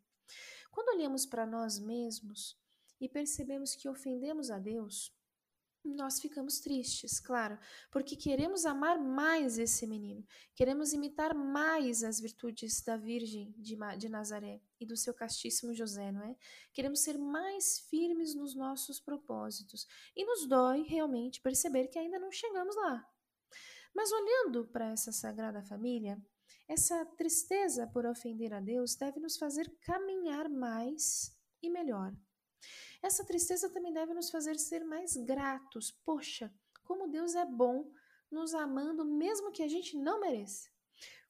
Quando 0.72 0.96
olhamos 0.96 1.26
para 1.26 1.46
nós 1.46 1.78
mesmos, 1.80 2.58
e 3.00 3.08
percebemos 3.08 3.76
que 3.76 3.88
ofendemos 3.88 4.50
a 4.50 4.58
Deus, 4.58 5.16
nós 5.96 6.20
ficamos 6.20 6.60
tristes, 6.60 7.20
claro, 7.20 7.58
porque 7.92 8.16
queremos 8.16 8.66
amar 8.66 9.00
mais 9.00 9.58
esse 9.58 9.88
menino, 9.88 10.26
queremos 10.56 10.94
imitar 10.94 11.34
mais 11.34 12.04
as 12.04 12.20
virtudes 12.20 12.82
da 12.82 12.98
Virgem 12.98 13.54
de, 13.58 14.10
Nazaré 14.10 14.62
e 14.80 14.86
do 14.86 14.96
seu 14.98 15.14
castíssimo 15.14 15.74
José, 15.74 16.12
não 16.12 16.24
é? 16.24 16.36
Queremos 16.74 17.00
ser 17.00 17.18
mais 17.18 17.80
firmes 17.90 18.36
nos 18.36 18.56
nossos 18.56 19.00
propósitos 19.00 19.88
e 20.16 20.26
nos 20.26 20.48
dói 20.48 20.84
realmente 20.84 21.42
perceber 21.42 21.88
que 21.88 21.98
ainda 21.98 22.20
não 22.20 22.32
chegamos 22.32 22.76
lá. 22.76 23.08
Mas 23.96 24.12
olhando 24.12 24.68
para 24.68 24.92
essa 24.92 25.12
Sagrada 25.12 25.64
Família, 25.64 26.22
essa 26.68 27.06
tristeza 27.18 27.88
por 27.88 28.06
ofender 28.06 28.54
a 28.54 28.60
Deus 28.60 28.96
deve 28.96 29.20
nos 29.20 29.38
fazer 29.38 29.74
caminhar 29.82 30.50
mais 30.50 31.36
e 31.62 31.70
melhor. 31.70 32.14
Essa 33.02 33.26
tristeza 33.26 33.70
também 33.70 33.94
deve 33.94 34.14
nos 34.14 34.30
fazer 34.30 34.58
ser 34.58 34.84
mais 34.84 35.16
gratos. 35.16 35.92
Poxa, 36.04 36.54
como 36.84 37.08
Deus 37.08 37.36
é 37.36 37.46
bom 37.46 37.92
nos 38.32 38.54
amando 38.54 39.06
mesmo 39.06 39.52
que 39.52 39.64
a 39.64 39.68
gente 39.68 39.98
não 39.98 40.20
mereça. 40.20 40.70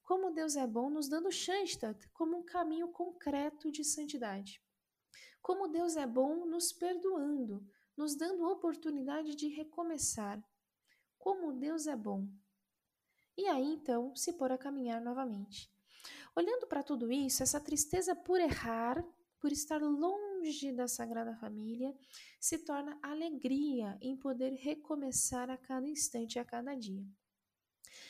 Como 0.02 0.32
Deus 0.32 0.56
é 0.56 0.66
bom 0.66 0.88
nos 0.88 1.08
dando 1.08 1.30
Shanstad 1.30 2.08
como 2.14 2.38
um 2.38 2.42
caminho 2.42 2.88
concreto 2.88 3.70
de 3.70 3.84
santidade. 3.84 4.62
Como 5.42 5.68
Deus 5.68 5.96
é 5.96 6.06
bom 6.06 6.46
nos 6.46 6.72
perdoando, 6.72 7.64
nos 7.96 8.16
dando 8.16 8.48
oportunidade 8.48 9.34
de 9.34 9.48
recomeçar. 9.48 10.42
Como 11.18 11.52
Deus 11.52 11.86
é 11.86 11.94
bom. 11.94 12.26
E 13.36 13.46
aí 13.46 13.74
então 13.74 14.16
se 14.16 14.32
pôr 14.32 14.50
a 14.50 14.58
caminhar 14.58 15.00
novamente. 15.00 15.70
Olhando 16.34 16.66
para 16.66 16.82
tudo 16.82 17.12
isso, 17.12 17.42
essa 17.42 17.60
tristeza 17.60 18.14
por 18.16 18.40
errar, 18.40 19.04
por 19.40 19.52
estar 19.52 19.82
longe 19.82 20.27
longe 20.38 20.72
da 20.72 20.86
Sagrada 20.86 21.34
Família, 21.34 21.94
se 22.40 22.58
torna 22.58 22.98
alegria 23.02 23.98
em 24.00 24.16
poder 24.16 24.52
recomeçar 24.54 25.50
a 25.50 25.56
cada 25.56 25.86
instante, 25.88 26.38
a 26.38 26.44
cada 26.44 26.74
dia. 26.74 27.04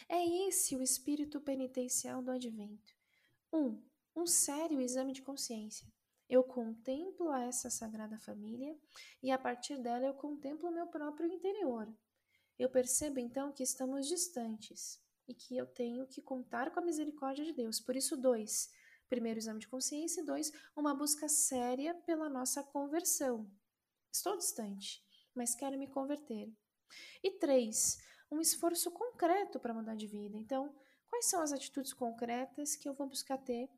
É 0.08 0.46
esse 0.46 0.76
o 0.76 0.82
espírito 0.82 1.40
penitencial 1.40 2.22
do 2.22 2.30
advento. 2.30 2.94
Um, 3.52 3.82
um 4.14 4.26
sério 4.26 4.80
exame 4.80 5.12
de 5.12 5.22
consciência. 5.22 5.86
Eu 6.28 6.44
contemplo 6.44 7.32
essa 7.32 7.70
Sagrada 7.70 8.18
Família 8.18 8.76
e 9.22 9.30
a 9.30 9.38
partir 9.38 9.78
dela 9.78 10.06
eu 10.06 10.14
contemplo 10.14 10.68
o 10.68 10.72
meu 10.72 10.86
próprio 10.86 11.26
interior. 11.32 11.90
Eu 12.58 12.68
percebo 12.68 13.18
então 13.18 13.52
que 13.52 13.62
estamos 13.62 14.06
distantes 14.06 15.00
e 15.26 15.32
que 15.32 15.56
eu 15.56 15.66
tenho 15.66 16.06
que 16.06 16.20
contar 16.20 16.70
com 16.70 16.80
a 16.80 16.84
misericórdia 16.84 17.44
de 17.44 17.52
Deus. 17.52 17.80
Por 17.80 17.96
isso, 17.96 18.16
dois, 18.16 18.70
Primeiro, 19.08 19.38
exame 19.38 19.60
de 19.60 19.68
consciência. 19.68 20.20
E 20.20 20.24
dois, 20.24 20.52
uma 20.76 20.94
busca 20.94 21.28
séria 21.28 21.94
pela 21.94 22.28
nossa 22.28 22.62
conversão. 22.62 23.50
Estou 24.12 24.36
distante, 24.36 25.02
mas 25.34 25.54
quero 25.54 25.78
me 25.78 25.88
converter. 25.88 26.52
E 27.22 27.30
três, 27.38 27.98
um 28.30 28.40
esforço 28.40 28.90
concreto 28.90 29.58
para 29.58 29.74
mudar 29.74 29.94
de 29.94 30.06
vida. 30.06 30.36
Então, 30.36 30.74
quais 31.08 31.26
são 31.26 31.40
as 31.40 31.52
atitudes 31.52 31.92
concretas 31.92 32.76
que 32.76 32.88
eu 32.88 32.94
vou 32.94 33.08
buscar 33.08 33.38
ter 33.38 33.70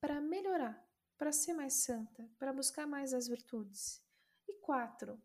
para 0.00 0.20
melhorar, 0.20 0.82
para 1.16 1.32
ser 1.32 1.52
mais 1.52 1.74
santa, 1.74 2.30
para 2.38 2.52
buscar 2.52 2.86
mais 2.86 3.12
as 3.12 3.26
virtudes? 3.26 4.02
E 4.48 4.54
quatro, 4.60 5.20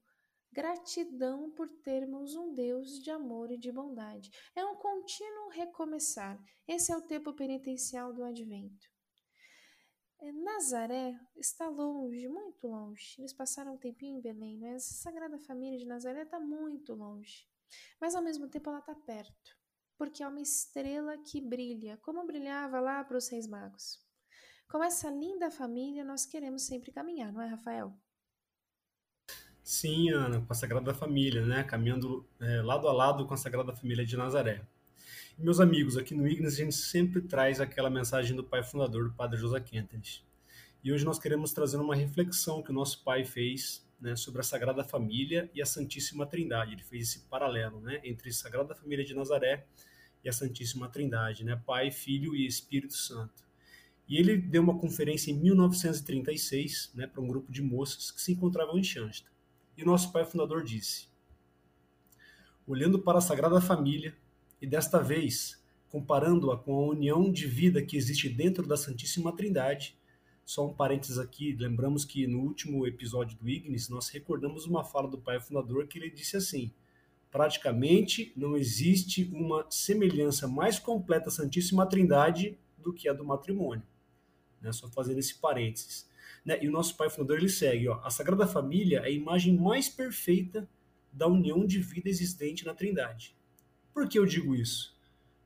gratidão 0.52 1.50
por 1.52 1.70
termos 1.70 2.36
um 2.36 2.54
Deus 2.54 3.02
de 3.02 3.10
amor 3.10 3.52
e 3.52 3.58
de 3.58 3.72
bondade. 3.72 4.32
É 4.56 4.66
um 4.66 4.76
contínuo 4.76 5.50
recomeçar. 5.50 6.42
Esse 6.68 6.92
é 6.92 6.98
o 6.98 7.02
tempo 7.02 7.34
penitencial 7.34 8.14
do 8.14 8.24
advento. 8.24 8.92
É, 10.24 10.32
Nazaré 10.32 11.20
está 11.36 11.68
longe, 11.68 12.30
muito 12.30 12.66
longe. 12.66 13.16
Eles 13.20 13.34
passaram 13.34 13.74
um 13.74 13.78
tempinho 13.78 14.18
em 14.18 14.22
Belém, 14.22 14.58
mas 14.58 14.76
essa 14.76 14.94
Sagrada 14.94 15.38
Família 15.38 15.78
de 15.78 15.86
Nazaré 15.86 16.22
está 16.22 16.40
muito 16.40 16.94
longe. 16.94 17.46
Mas 18.00 18.16
ao 18.16 18.24
mesmo 18.24 18.48
tempo 18.48 18.70
ela 18.70 18.80
está 18.80 18.96
perto, 18.96 19.58
porque 19.98 20.24
é 20.24 20.28
uma 20.28 20.40
estrela 20.40 21.18
que 21.18 21.42
brilha, 21.42 21.98
como 21.98 22.26
brilhava 22.26 22.80
lá 22.80 23.04
para 23.04 23.18
os 23.18 23.28
Reis 23.28 23.48
Magos. 23.48 24.00
Com 24.70 24.82
essa 24.82 25.10
linda 25.10 25.52
família, 25.52 26.06
nós 26.06 26.26
queremos 26.26 26.66
sempre 26.66 26.94
caminhar, 26.94 27.34
não 27.34 27.42
é, 27.42 27.48
Rafael? 27.48 27.94
Sim, 29.62 30.10
Ana, 30.10 30.40
com 30.40 30.54
a 30.54 30.56
Sagrada 30.56 30.94
Família, 30.94 31.46
né? 31.46 31.66
Caminhando 31.66 32.26
é, 32.40 32.62
lado 32.62 32.88
a 32.88 32.94
lado 32.94 33.28
com 33.28 33.34
a 33.34 33.38
Sagrada 33.38 33.76
Família 33.76 34.06
de 34.06 34.16
Nazaré. 34.16 34.66
Meus 35.38 35.60
amigos, 35.60 35.98
aqui 35.98 36.14
no 36.14 36.28
Ignis 36.28 36.54
a 36.54 36.58
gente 36.58 36.76
sempre 36.76 37.20
traz 37.20 37.60
aquela 37.60 37.90
mensagem 37.90 38.36
do 38.36 38.44
pai 38.44 38.64
fundador, 38.64 39.10
do 39.10 39.16
Padre 39.16 39.40
José 39.40 39.60
Quentes. 39.60 40.24
E 40.84 40.94
hoje 40.94 41.04
nós 41.04 41.18
queremos 41.18 41.52
trazer 41.52 41.78
uma 41.78 41.96
reflexão 41.96 42.62
que 42.62 42.70
o 42.70 42.74
nosso 42.74 43.04
pai 43.04 43.26
fez 43.26 43.84
né, 44.00 44.16
sobre 44.16 44.42
a 44.42 44.44
Sagrada 44.44 44.84
Família 44.84 45.50
e 45.54 45.62
a 45.62 45.66
Santíssima 45.66 46.28
Trindade. 46.28 46.74
Ele 46.74 46.84
fez 46.84 47.10
esse 47.10 47.20
paralelo 47.22 47.82
né, 47.82 48.00
entre 48.04 48.30
a 48.30 48.34
Sagrada 48.34 48.76
Família 48.76 49.04
de 49.04 49.16
Nazaré 49.16 49.66
e 50.24 50.30
a 50.30 50.32
Santíssima 50.32 50.88
Trindade, 50.88 51.44
né, 51.44 51.60
Pai, 51.66 51.90
Filho 51.90 52.36
e 52.36 52.46
Espírito 52.46 52.94
Santo. 52.94 53.44
E 54.08 54.18
ele 54.18 54.38
deu 54.38 54.62
uma 54.62 54.78
conferência 54.78 55.32
em 55.32 55.40
1936 55.40 56.92
né, 56.94 57.08
para 57.08 57.22
um 57.22 57.28
grupo 57.28 57.52
de 57.52 57.62
moças 57.62 58.12
que 58.12 58.22
se 58.22 58.34
encontravam 58.34 58.78
em 58.78 58.84
Xansta. 58.84 59.32
E 59.76 59.82
o 59.82 59.86
nosso 59.86 60.12
pai 60.12 60.26
fundador 60.26 60.64
disse: 60.64 61.08
Olhando 62.68 63.00
para 63.00 63.18
a 63.18 63.22
Sagrada 63.22 63.60
Família, 63.60 64.16
e 64.64 64.66
desta 64.66 64.98
vez, 64.98 65.62
comparando-a 65.90 66.58
com 66.58 66.74
a 66.74 66.88
união 66.88 67.30
de 67.30 67.46
vida 67.46 67.82
que 67.82 67.98
existe 67.98 68.30
dentro 68.30 68.66
da 68.66 68.78
Santíssima 68.78 69.36
Trindade, 69.36 70.00
só 70.46 70.66
um 70.66 70.74
parênteses 70.74 71.18
aqui, 71.18 71.54
lembramos 71.54 72.06
que 72.06 72.26
no 72.28 72.40
último 72.40 72.88
episódio 72.88 73.38
do 73.38 73.50
Ignis 73.50 73.90
nós 73.90 74.08
recordamos 74.08 74.66
uma 74.66 74.82
fala 74.82 75.10
do 75.10 75.18
pai 75.18 75.38
fundador 75.42 75.86
que 75.86 76.00
ele 76.00 76.10
disse 76.10 76.38
assim: 76.38 76.72
praticamente 77.30 78.32
não 78.38 78.56
existe 78.56 79.30
uma 79.34 79.70
semelhança 79.70 80.48
mais 80.48 80.80
completa 80.80 81.28
à 81.28 81.32
Santíssima 81.32 81.86
Trindade 81.86 82.58
do 82.78 82.94
que 82.94 83.10
a 83.10 83.14
do 83.14 83.26
matrimônio. 83.26 83.86
Né? 84.62 84.72
Só 84.72 84.88
fazendo 84.88 85.20
esse 85.20 85.36
parênteses. 85.36 86.10
Né? 86.46 86.64
E 86.64 86.70
o 86.70 86.72
nosso 86.72 86.96
pai 86.96 87.10
fundador 87.10 87.40
ele 87.40 87.50
segue: 87.50 87.90
ó, 87.90 88.00
a 88.02 88.10
Sagrada 88.10 88.48
Família 88.48 89.00
é 89.00 89.08
a 89.08 89.10
imagem 89.10 89.58
mais 89.58 89.90
perfeita 89.90 90.70
da 91.12 91.28
união 91.28 91.66
de 91.66 91.80
vida 91.80 92.08
existente 92.08 92.66
na 92.66 92.74
Trindade. 92.74 93.36
Por 93.94 94.10
que 94.10 94.18
eu 94.18 94.26
digo 94.26 94.56
isso? 94.56 94.94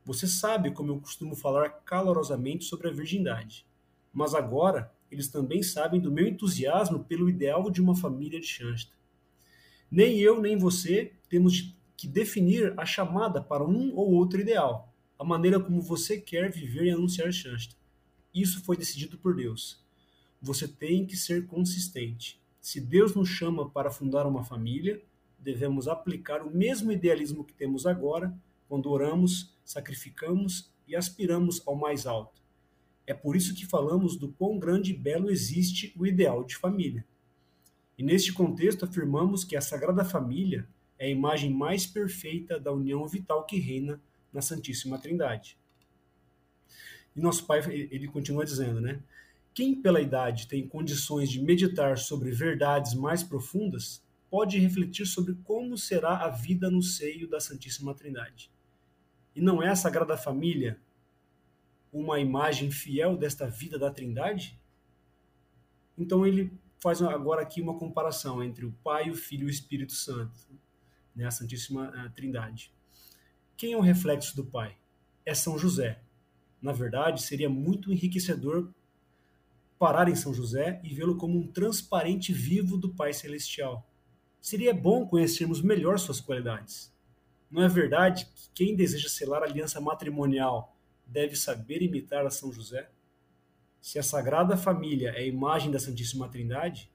Você 0.06 0.26
sabe 0.26 0.72
como 0.72 0.92
eu 0.92 1.02
costumo 1.02 1.36
falar 1.36 1.70
calorosamente 1.70 2.64
sobre 2.64 2.88
a 2.88 2.92
virgindade. 2.92 3.66
mas 4.14 4.34
agora 4.34 4.92
eles 5.12 5.28
também 5.28 5.62
sabem 5.62 6.00
do 6.02 6.12
meu 6.12 6.28
entusiasmo 6.28 7.04
pelo 7.04 7.30
ideal 7.30 7.70
de 7.70 7.82
uma 7.82 7.96
família 7.96 8.40
de 8.40 8.48
Shansta. 8.48 8.92
Nem 9.92 10.18
eu 10.18 10.42
nem 10.42 10.58
você 10.58 11.14
temos 11.30 11.76
que 11.96 12.08
definir 12.08 12.74
a 12.80 12.86
chamada 12.86 13.42
para 13.42 13.64
um 13.64 13.94
ou 13.96 14.14
outro 14.14 14.40
ideal, 14.40 14.94
a 15.20 15.24
maneira 15.24 15.60
como 15.60 15.82
você 15.82 16.20
quer 16.20 16.52
viver 16.52 16.86
e 16.86 16.92
anunciar 16.92 17.32
Shansta. 17.32 17.76
Isso 18.34 18.64
foi 18.64 18.76
decidido 18.76 19.18
por 19.18 19.36
Deus. 19.36 19.86
Você 20.42 20.68
tem 20.68 21.06
que 21.06 21.16
ser 21.16 21.46
consistente. 21.48 22.42
Se 22.60 22.80
Deus 22.80 23.14
nos 23.14 23.30
chama 23.30 23.70
para 23.70 23.92
fundar 23.92 24.26
uma 24.26 24.44
família, 24.44 25.02
devemos 25.48 25.88
aplicar 25.88 26.42
o 26.42 26.52
mesmo 26.52 26.92
idealismo 26.92 27.42
que 27.42 27.54
temos 27.54 27.86
agora 27.86 28.38
quando 28.68 28.92
oramos, 28.92 29.56
sacrificamos 29.64 30.70
e 30.86 30.94
aspiramos 30.94 31.66
ao 31.66 31.74
mais 31.74 32.06
alto. 32.06 32.42
É 33.06 33.14
por 33.14 33.34
isso 33.34 33.56
que 33.56 33.66
falamos 33.66 34.18
do 34.18 34.28
quão 34.28 34.60
grande 34.60 34.92
e 34.92 34.98
belo 34.98 35.30
existe 35.30 35.94
o 35.98 36.06
ideal 36.06 36.44
de 36.44 36.58
família. 36.58 37.06
E 37.98 38.04
neste 38.04 38.34
contexto 38.34 38.84
afirmamos 38.84 39.46
que 39.46 39.56
a 39.56 39.62
Sagrada 39.62 40.04
Família 40.04 40.68
é 41.00 41.06
a 41.06 41.10
imagem 41.10 41.50
mais 41.54 41.88
perfeita 41.88 42.60
da 42.60 42.74
união 42.74 43.08
vital 43.08 43.46
que 43.46 43.58
reina 43.58 44.02
na 44.34 44.42
Santíssima 44.42 45.00
Trindade. 45.00 45.58
E 47.16 47.22
nosso 47.22 47.46
pai, 47.46 47.62
ele 47.90 48.10
continua 48.10 48.44
dizendo, 48.44 48.82
né? 48.82 49.02
Quem 49.54 49.82
pela 49.82 50.02
idade 50.02 50.46
tem 50.46 50.68
condições 50.68 51.32
de 51.32 51.42
meditar 51.42 51.98
sobre 51.98 52.32
verdades 52.32 52.94
mais 52.94 53.24
profundas, 53.24 54.06
pode 54.30 54.58
refletir 54.60 55.06
sobre 55.06 55.36
como 55.44 55.78
será 55.78 56.26
a 56.26 56.30
vida 56.30 56.70
no 56.70 56.82
seio 56.82 57.30
da 57.30 57.40
Santíssima 57.40 57.94
Trindade. 57.94 58.52
E 59.36 59.42
não 59.42 59.62
é 59.62 59.70
a 59.70 59.76
Sagrada 59.76 60.18
Família 60.18 60.80
uma 61.92 62.20
imagem 62.20 62.70
fiel 62.70 63.18
desta 63.18 63.48
vida 63.48 63.80
da 63.80 63.92
Trindade? 63.92 64.60
Então 65.98 66.26
ele 66.26 66.52
faz 66.80 67.02
agora 67.02 67.42
aqui 67.42 67.62
uma 67.62 67.78
comparação 67.78 68.44
entre 68.44 68.66
o 68.66 68.72
Pai, 68.84 69.10
o 69.10 69.16
Filho 69.16 69.44
e 69.44 69.48
o 69.48 69.50
Espírito 69.50 69.94
Santo, 69.94 70.38
né, 71.16 71.26
a 71.26 71.32
Santíssima 71.32 71.92
eh, 71.96 72.10
Trindade. 72.10 72.72
Quem 73.56 73.74
é 73.74 73.78
o 73.78 73.82
reflexo 73.82 74.36
do 74.36 74.46
Pai? 74.46 74.78
É 75.26 75.34
São 75.34 75.58
José. 75.58 76.02
Na 76.62 76.72
verdade, 76.72 77.22
seria 77.22 77.50
muito 77.50 77.92
enriquecedor 77.92 78.72
parar 79.80 80.10
em 80.10 80.16
São 80.16 80.34
José 80.34 80.80
e 80.84 80.94
vê-lo 80.94 81.18
como 81.18 81.38
um 81.38 81.48
transparente 81.48 82.34
vivo 82.34 82.78
do 82.78 82.94
Pai 82.94 83.13
Celestial. 83.13 83.87
Seria 84.41 84.73
bom 84.73 85.06
conhecermos 85.06 85.62
melhor 85.62 86.00
suas 86.00 86.19
qualidades. 86.19 86.93
Não 87.50 87.63
é 87.63 87.67
verdade 87.67 88.26
que 88.26 88.50
quem 88.54 88.76
deseja 88.76 89.10
selar 89.10 89.43
aliança 89.43 89.80
matrimonial 89.80 90.76
deve 91.06 91.36
saber 91.36 91.82
imitar 91.82 92.26
a 92.26 92.30
São 92.30 92.52
José? 92.52 92.89
Se 93.82 93.97
a 93.97 94.04
Sagrada 94.04 94.58
Família 94.58 95.12
é 95.12 95.19
a 95.19 95.26
imagem 95.26 95.71
da 95.71 95.80
Santíssima 95.80 96.28
Trindade, 96.28 96.91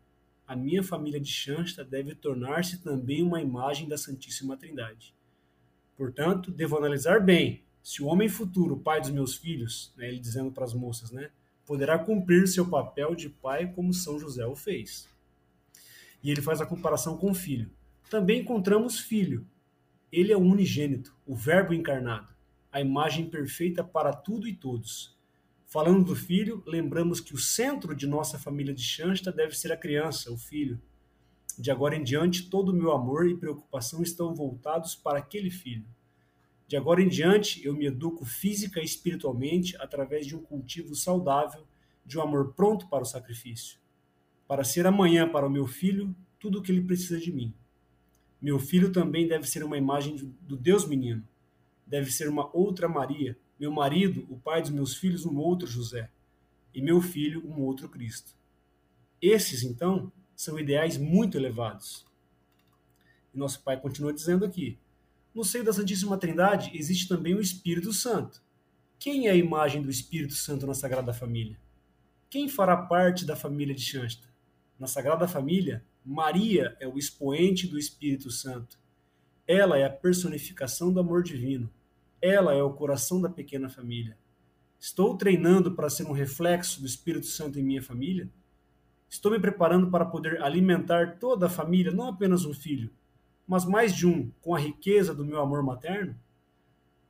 a 0.46 0.54
minha 0.54 0.82
família 0.82 1.20
de 1.20 1.30
Shansta 1.30 1.82
deve 1.84 2.14
tornar-se 2.14 2.82
também 2.82 3.22
uma 3.22 3.40
imagem 3.40 3.88
da 3.88 3.96
Santíssima 3.96 4.56
Trindade. 4.56 5.14
Portanto, 5.96 6.50
devo 6.50 6.76
analisar 6.76 7.20
bem 7.20 7.62
se 7.82 8.02
o 8.02 8.06
homem 8.06 8.28
futuro, 8.28 8.76
pai 8.76 9.00
dos 9.00 9.10
meus 9.10 9.34
filhos, 9.34 9.92
né, 9.96 10.08
ele 10.08 10.20
dizendo 10.20 10.52
para 10.52 10.64
as 10.64 10.74
moças, 10.74 11.10
né, 11.10 11.30
poderá 11.64 11.98
cumprir 11.98 12.46
seu 12.46 12.68
papel 12.68 13.14
de 13.14 13.28
pai 13.28 13.72
como 13.72 13.92
São 13.92 14.18
José 14.18 14.46
o 14.46 14.54
fez. 14.54 15.08
E 16.22 16.30
ele 16.30 16.42
faz 16.42 16.60
a 16.60 16.66
comparação 16.66 17.16
com 17.16 17.30
o 17.30 17.34
filho. 17.34 17.70
Também 18.10 18.40
encontramos 18.40 19.00
filho. 19.00 19.46
Ele 20.10 20.32
é 20.32 20.36
o 20.36 20.40
unigênito, 20.40 21.16
o 21.26 21.34
Verbo 21.34 21.72
encarnado 21.72 22.32
a 22.72 22.80
imagem 22.80 23.28
perfeita 23.28 23.84
para 23.84 24.14
tudo 24.14 24.48
e 24.48 24.54
todos. 24.54 25.14
Falando 25.66 26.04
do 26.04 26.16
filho, 26.16 26.62
lembramos 26.66 27.20
que 27.20 27.34
o 27.34 27.38
centro 27.38 27.94
de 27.94 28.06
nossa 28.06 28.38
família 28.38 28.72
de 28.72 28.82
Shansta 28.82 29.30
deve 29.30 29.54
ser 29.54 29.70
a 29.70 29.76
criança, 29.76 30.32
o 30.32 30.38
filho. 30.38 30.80
De 31.58 31.70
agora 31.70 31.94
em 31.94 32.02
diante, 32.02 32.48
todo 32.48 32.70
o 32.70 32.74
meu 32.74 32.90
amor 32.92 33.28
e 33.28 33.36
preocupação 33.36 34.02
estão 34.02 34.34
voltados 34.34 34.94
para 34.94 35.18
aquele 35.18 35.50
filho. 35.50 35.84
De 36.66 36.74
agora 36.74 37.02
em 37.02 37.08
diante, 37.08 37.62
eu 37.62 37.74
me 37.74 37.84
educo 37.84 38.24
física 38.24 38.80
e 38.80 38.84
espiritualmente 38.84 39.76
através 39.76 40.26
de 40.26 40.34
um 40.34 40.42
cultivo 40.42 40.94
saudável, 40.94 41.66
de 42.06 42.18
um 42.18 42.22
amor 42.22 42.54
pronto 42.54 42.88
para 42.88 43.02
o 43.02 43.06
sacrifício. 43.06 43.78
Para 44.52 44.64
ser 44.64 44.86
amanhã 44.86 45.26
para 45.26 45.46
o 45.46 45.50
meu 45.50 45.66
filho 45.66 46.14
tudo 46.38 46.58
o 46.58 46.62
que 46.62 46.70
ele 46.70 46.82
precisa 46.82 47.18
de 47.18 47.32
mim. 47.32 47.54
Meu 48.38 48.58
filho 48.58 48.92
também 48.92 49.26
deve 49.26 49.46
ser 49.46 49.64
uma 49.64 49.78
imagem 49.78 50.14
do 50.42 50.58
Deus 50.58 50.86
menino 50.86 51.26
deve 51.86 52.12
ser 52.12 52.28
uma 52.28 52.54
outra 52.54 52.86
Maria, 52.86 53.34
meu 53.58 53.72
marido, 53.72 54.26
o 54.28 54.38
pai 54.38 54.60
dos 54.60 54.70
meus 54.70 54.94
filhos, 54.94 55.24
um 55.24 55.38
outro 55.38 55.66
José, 55.66 56.10
e 56.74 56.82
meu 56.82 57.00
filho, 57.00 57.42
um 57.46 57.62
outro 57.62 57.88
Cristo. 57.88 58.36
Esses, 59.22 59.62
então, 59.62 60.12
são 60.36 60.58
ideais 60.58 60.98
muito 60.98 61.38
elevados. 61.38 62.04
E 63.32 63.38
nosso 63.38 63.62
pai 63.62 63.80
continua 63.80 64.12
dizendo 64.12 64.44
aqui: 64.44 64.78
no 65.34 65.44
seio 65.44 65.64
da 65.64 65.72
Santíssima 65.72 66.18
Trindade 66.18 66.72
existe 66.74 67.08
também 67.08 67.34
o 67.34 67.40
Espírito 67.40 67.90
Santo. 67.90 68.42
Quem 68.98 69.28
é 69.28 69.30
a 69.30 69.34
imagem 69.34 69.80
do 69.80 69.88
Espírito 69.88 70.34
Santo 70.34 70.66
na 70.66 70.74
Sagrada 70.74 71.14
Família? 71.14 71.58
Quem 72.28 72.50
fará 72.50 72.76
parte 72.76 73.24
da 73.24 73.34
família 73.34 73.74
de 73.74 73.80
Shansta? 73.80 74.31
Na 74.82 74.88
Sagrada 74.88 75.28
Família, 75.28 75.84
Maria 76.04 76.76
é 76.80 76.88
o 76.88 76.98
expoente 76.98 77.68
do 77.68 77.78
Espírito 77.78 78.32
Santo. 78.32 78.80
Ela 79.46 79.78
é 79.78 79.84
a 79.84 79.90
personificação 79.90 80.92
do 80.92 80.98
amor 80.98 81.22
divino. 81.22 81.70
Ela 82.20 82.52
é 82.52 82.64
o 82.64 82.72
coração 82.72 83.20
da 83.20 83.28
pequena 83.28 83.68
família. 83.68 84.18
Estou 84.80 85.16
treinando 85.16 85.76
para 85.76 85.88
ser 85.88 86.04
um 86.08 86.10
reflexo 86.10 86.80
do 86.80 86.86
Espírito 86.88 87.26
Santo 87.26 87.60
em 87.60 87.62
minha 87.62 87.80
família? 87.80 88.28
Estou 89.08 89.30
me 89.30 89.38
preparando 89.38 89.88
para 89.88 90.04
poder 90.04 90.42
alimentar 90.42 91.16
toda 91.20 91.46
a 91.46 91.48
família, 91.48 91.92
não 91.92 92.08
apenas 92.08 92.44
um 92.44 92.52
filho, 92.52 92.92
mas 93.46 93.64
mais 93.64 93.94
de 93.94 94.04
um, 94.04 94.32
com 94.40 94.52
a 94.52 94.58
riqueza 94.58 95.14
do 95.14 95.24
meu 95.24 95.40
amor 95.40 95.62
materno? 95.62 96.18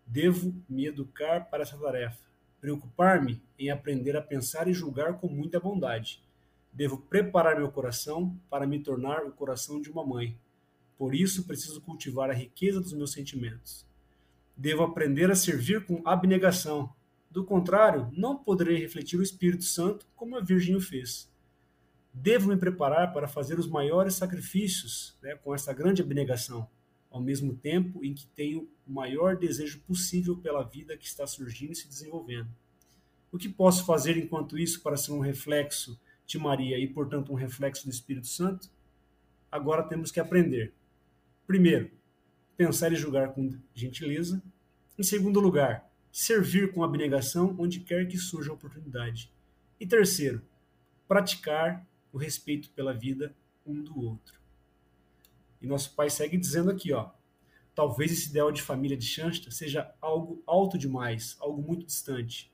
Devo 0.07 0.55
me 0.69 0.85
educar 0.85 1.49
para 1.49 1.63
essa 1.63 1.79
tarefa, 1.79 2.23
preocupar-me 2.61 3.43
em 3.59 3.71
aprender 3.71 4.15
a 4.15 4.21
pensar 4.21 4.69
e 4.69 4.75
julgar 4.75 5.19
com 5.19 5.27
muita 5.27 5.59
bondade. 5.59 6.23
Devo 6.73 6.99
preparar 6.99 7.59
meu 7.59 7.71
coração 7.71 8.35
para 8.49 8.67
me 8.67 8.79
tornar 8.79 9.25
o 9.25 9.33
coração 9.33 9.81
de 9.81 9.91
uma 9.91 10.07
mãe. 10.07 10.39
Por 10.97 11.15
isso, 11.15 11.45
preciso 11.45 11.81
cultivar 11.83 12.31
a 12.31 12.35
riqueza 12.35 12.81
dos 12.81 12.93
meus 12.93 13.13
sentimentos. 13.13 13.87
Devo 14.57 14.83
aprender 14.83 15.31
a 15.31 15.35
servir 15.35 15.85
com 15.85 16.01
abnegação. 16.05 16.91
Do 17.31 17.45
contrário, 17.45 18.09
não 18.13 18.37
poderei 18.37 18.79
refletir 18.79 19.19
o 19.19 19.23
Espírito 19.23 19.65
Santo 19.65 20.07
como 20.15 20.37
a 20.37 20.41
Virgem 20.41 20.77
o 20.77 20.81
fez. 20.81 21.31
Devo 22.13 22.49
me 22.49 22.57
preparar 22.57 23.13
para 23.13 23.27
fazer 23.27 23.59
os 23.59 23.67
maiores 23.67 24.15
sacrifícios 24.15 25.17
né, 25.23 25.35
com 25.35 25.55
essa 25.55 25.73
grande 25.73 26.03
abnegação, 26.03 26.69
ao 27.11 27.21
mesmo 27.21 27.55
tempo 27.55 28.05
em 28.05 28.15
que 28.15 28.27
tenho 28.29 28.69
o 28.87 28.93
maior 28.93 29.37
desejo 29.37 29.81
possível 29.81 30.37
pela 30.37 30.63
vida 30.63 30.97
que 30.97 31.07
está 31.07 31.27
surgindo 31.27 31.73
e 31.73 31.77
se 31.77 31.89
desenvolvendo. 31.89 32.49
O 33.31 33.39
que 33.39 33.49
posso 33.49 33.87
fazer 33.87 34.19
enquanto 34.19 34.59
isso 34.59 34.83
para 34.83 34.97
ser 34.97 35.13
um 35.13 35.21
reflexo 35.21 35.99
de 36.33 36.39
Maria 36.39 36.79
e, 36.79 36.87
portanto, 36.87 37.31
um 37.31 37.37
reflexo 37.37 37.85
do 37.85 37.91
Espírito 37.91 38.27
Santo? 38.27 38.71
Agora 39.51 39.83
temos 39.83 40.11
que 40.11 40.19
aprender. 40.19 40.73
Primeiro, 41.47 41.91
pensar 42.57 42.91
e 42.93 42.97
julgar 42.97 43.35
com 43.35 43.59
gentileza. 43.75 44.43
Em 44.99 45.03
segundo 45.03 45.41
lugar, 45.41 45.91
servir 46.11 46.73
com 46.73 46.83
abnegação 46.83 47.55
onde 47.59 47.81
quer 47.81 48.07
que 48.09 48.17
surja 48.17 48.51
a 48.51 48.55
oportunidade. 48.55 49.31
E 49.79 49.87
terceiro, 49.87 50.43
praticar 51.07 51.87
o 52.13 52.19
respeito 52.19 52.71
pela 52.71 52.95
vida 52.95 53.35
um 53.67 53.83
do 53.83 53.99
outro. 54.01 54.41
E 55.61 55.67
nosso 55.67 55.95
pai 55.95 56.09
segue 56.09 56.37
dizendo 56.37 56.71
aqui, 56.71 56.93
ó, 56.93 57.11
talvez 57.75 58.11
esse 58.11 58.31
ideal 58.31 58.51
de 58.51 58.63
família 58.63 58.97
de 58.97 59.07
Shansta 59.07 59.51
seja 59.51 59.95
algo 60.01 60.43
alto 60.47 60.79
demais, 60.79 61.37
algo 61.41 61.63
muito 61.63 61.85
distante. 61.87 62.51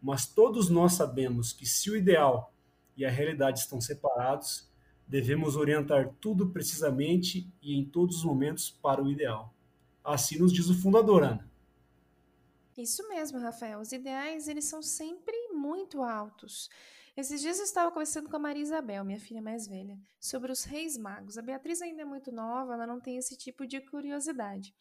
Mas 0.00 0.26
todos 0.26 0.70
nós 0.70 0.94
sabemos 0.94 1.52
que 1.52 1.66
se 1.66 1.90
o 1.90 1.96
ideal 1.96 2.52
e 2.98 3.06
a 3.06 3.10
realidade 3.10 3.60
estão 3.60 3.80
separados, 3.80 4.68
devemos 5.06 5.56
orientar 5.56 6.12
tudo 6.20 6.50
precisamente 6.50 7.48
e 7.62 7.78
em 7.78 7.84
todos 7.84 8.16
os 8.16 8.24
momentos 8.24 8.70
para 8.70 9.02
o 9.02 9.08
ideal. 9.08 9.54
Assim 10.04 10.38
nos 10.38 10.52
diz 10.52 10.68
o 10.68 10.74
fundador, 10.74 11.22
Ana. 11.22 11.48
Isso 12.76 13.08
mesmo, 13.08 13.38
Rafael. 13.38 13.80
Os 13.80 13.92
ideais, 13.92 14.48
eles 14.48 14.64
são 14.64 14.82
sempre 14.82 15.34
muito 15.52 16.02
altos. 16.02 16.68
Esses 17.16 17.40
dias 17.40 17.58
eu 17.58 17.64
estava 17.64 17.90
conversando 17.90 18.28
com 18.28 18.36
a 18.36 18.38
Maria 18.38 18.62
Isabel, 18.62 19.04
minha 19.04 19.18
filha 19.18 19.42
mais 19.42 19.66
velha, 19.66 19.98
sobre 20.20 20.52
os 20.52 20.62
reis 20.64 20.96
magos. 20.96 21.36
A 21.36 21.42
Beatriz 21.42 21.82
ainda 21.82 22.02
é 22.02 22.04
muito 22.04 22.30
nova, 22.30 22.74
ela 22.74 22.86
não 22.86 23.00
tem 23.00 23.16
esse 23.16 23.36
tipo 23.36 23.66
de 23.66 23.80
curiosidade. 23.80 24.72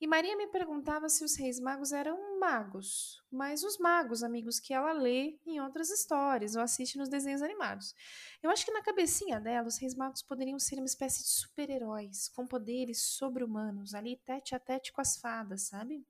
E 0.00 0.06
Maria 0.06 0.36
me 0.36 0.48
perguntava 0.48 1.08
se 1.08 1.24
os 1.24 1.36
reis 1.36 1.60
magos 1.60 1.92
eram 1.92 2.38
magos, 2.38 3.22
mas 3.30 3.62
os 3.62 3.78
magos, 3.78 4.22
amigos, 4.22 4.58
que 4.58 4.74
ela 4.74 4.92
lê 4.92 5.38
em 5.46 5.60
outras 5.60 5.88
histórias 5.88 6.56
ou 6.56 6.62
assiste 6.62 6.98
nos 6.98 7.08
desenhos 7.08 7.40
animados. 7.40 7.94
Eu 8.42 8.50
acho 8.50 8.66
que 8.66 8.72
na 8.72 8.82
cabecinha 8.82 9.40
dela, 9.40 9.68
os 9.68 9.78
reis 9.78 9.94
magos 9.94 10.20
poderiam 10.20 10.58
ser 10.58 10.76
uma 10.76 10.84
espécie 10.84 11.22
de 11.22 11.28
super-heróis, 11.28 12.28
com 12.28 12.46
poderes 12.46 13.02
sobre-humanos, 13.02 13.94
ali 13.94 14.20
tete 14.26 14.54
a 14.54 14.58
tete 14.58 14.92
com 14.92 15.00
as 15.00 15.16
fadas, 15.16 15.68
sabe? 15.68 16.04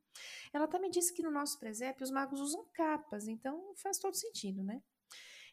Ela 0.53 0.67
também 0.67 0.91
disse 0.91 1.13
que 1.13 1.23
no 1.23 1.31
nosso 1.31 1.59
presépio 1.61 2.05
os 2.05 2.11
magos 2.11 2.41
usam 2.41 2.67
capas, 2.73 3.29
então 3.29 3.75
faz 3.77 3.99
todo 3.99 4.15
sentido, 4.15 4.63
né? 4.65 4.83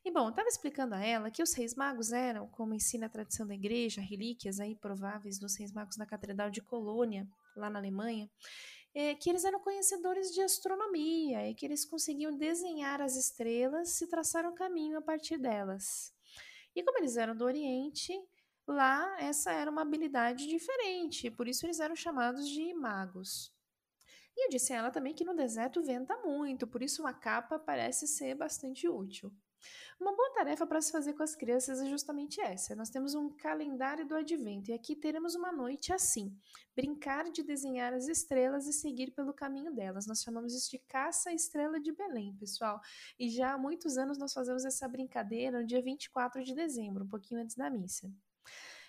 E 0.04 0.10
bom, 0.10 0.26
eu 0.26 0.30
estava 0.30 0.48
explicando 0.48 0.96
a 0.96 1.06
ela 1.06 1.30
que 1.30 1.44
os 1.44 1.54
reis 1.54 1.76
magos 1.76 2.12
eram, 2.12 2.48
como 2.48 2.74
ensina 2.74 3.06
a 3.06 3.10
tradição 3.10 3.46
da 3.46 3.54
igreja, 3.54 4.02
relíquias 4.02 4.60
aí 4.60 4.76
prováveis 4.76 5.38
dos 5.38 5.56
reis 5.56 5.72
magos 5.72 5.96
na 5.96 6.08
Catedral 6.08 6.50
de 6.50 6.60
Colônia, 6.60 7.28
lá 7.56 7.70
na 7.70 7.80
Alemanha, 7.80 8.30
é, 8.94 9.16
que 9.16 9.30
eles 9.30 9.46
eram 9.46 9.60
conhecedores 9.60 10.32
de 10.32 10.42
astronomia 10.42 11.50
e 11.50 11.56
que 11.56 11.66
eles 11.66 11.86
conseguiam 11.86 12.36
desenhar 12.36 13.02
as 13.02 13.16
estrelas 13.16 14.02
e 14.02 14.08
traçar 14.08 14.46
um 14.46 14.54
caminho 14.54 14.98
a 14.98 15.02
partir 15.02 15.38
delas. 15.38 16.14
E 16.76 16.84
como 16.84 16.98
eles 17.00 17.18
eram 17.18 17.36
do 17.36 17.46
Oriente, 17.46 18.14
lá 18.68 19.18
essa 19.20 19.52
era 19.52 19.72
uma 19.72 19.82
habilidade 19.82 20.48
diferente, 20.48 21.30
por 21.32 21.48
isso 21.48 21.66
eles 21.66 21.80
eram 21.80 21.96
chamados 21.96 22.48
de 22.50 22.74
magos. 22.74 23.52
E 24.36 24.46
eu 24.46 24.50
disse 24.50 24.74
a 24.74 24.78
ela 24.78 24.92
também 24.92 25.14
que 25.14 25.26
no 25.26 25.36
deserto 25.36 25.84
venta 25.84 26.18
muito, 26.20 26.66
por 26.66 26.82
isso 26.82 27.02
uma 27.02 27.14
capa 27.14 27.60
parece 27.60 28.08
ser 28.08 28.36
bastante 28.36 28.88
útil. 28.88 29.32
Uma 30.00 30.16
boa 30.16 30.34
tarefa 30.34 30.66
para 30.66 30.82
se 30.82 30.92
fazer 30.92 31.14
com 31.14 31.24
as 31.24 31.36
crianças 31.36 31.82
é 31.82 31.90
justamente 31.90 32.42
essa. 32.42 32.76
Nós 32.76 32.90
temos 32.90 33.14
um 33.14 33.30
calendário 33.30 34.08
do 34.08 34.16
advento 34.16 34.72
e 34.72 34.74
aqui 34.74 34.96
teremos 34.96 35.36
uma 35.36 35.52
noite 35.52 35.94
assim: 35.94 36.36
brincar 36.76 37.32
de 37.32 37.44
desenhar 37.44 37.94
as 37.94 38.08
estrelas 38.08 38.68
e 38.68 38.74
seguir 38.74 39.12
pelo 39.12 39.34
caminho 39.34 39.74
delas. 39.74 40.08
Nós 40.08 40.22
chamamos 40.22 40.54
isso 40.54 40.72
de 40.72 40.80
caça 40.80 41.32
estrela 41.32 41.80
de 41.80 41.92
Belém, 41.92 42.36
pessoal. 42.38 42.80
E 43.20 43.30
já 43.30 43.54
há 43.54 43.58
muitos 43.58 43.98
anos 43.98 44.18
nós 44.18 44.34
fazemos 44.34 44.66
essa 44.66 44.88
brincadeira 44.88 45.60
no 45.60 45.68
dia 45.68 45.82
24 45.82 46.44
de 46.44 46.56
dezembro, 46.56 47.04
um 47.04 47.10
pouquinho 47.10 47.42
antes 47.42 47.56
da 47.56 47.70
missa. 47.70 48.12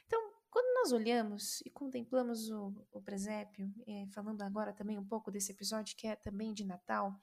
Então, 0.07 0.33
quando 0.51 0.75
nós 0.75 0.93
olhamos 0.93 1.63
e 1.63 1.71
contemplamos 1.71 2.51
o, 2.51 2.75
o 2.93 3.01
presépio, 3.01 3.73
é, 3.87 4.07
falando 4.13 4.43
agora 4.43 4.73
também 4.73 4.99
um 4.99 5.05
pouco 5.05 5.31
desse 5.31 5.51
episódio 5.51 5.97
que 5.97 6.07
é 6.07 6.15
também 6.15 6.53
de 6.53 6.65
Natal, 6.67 7.19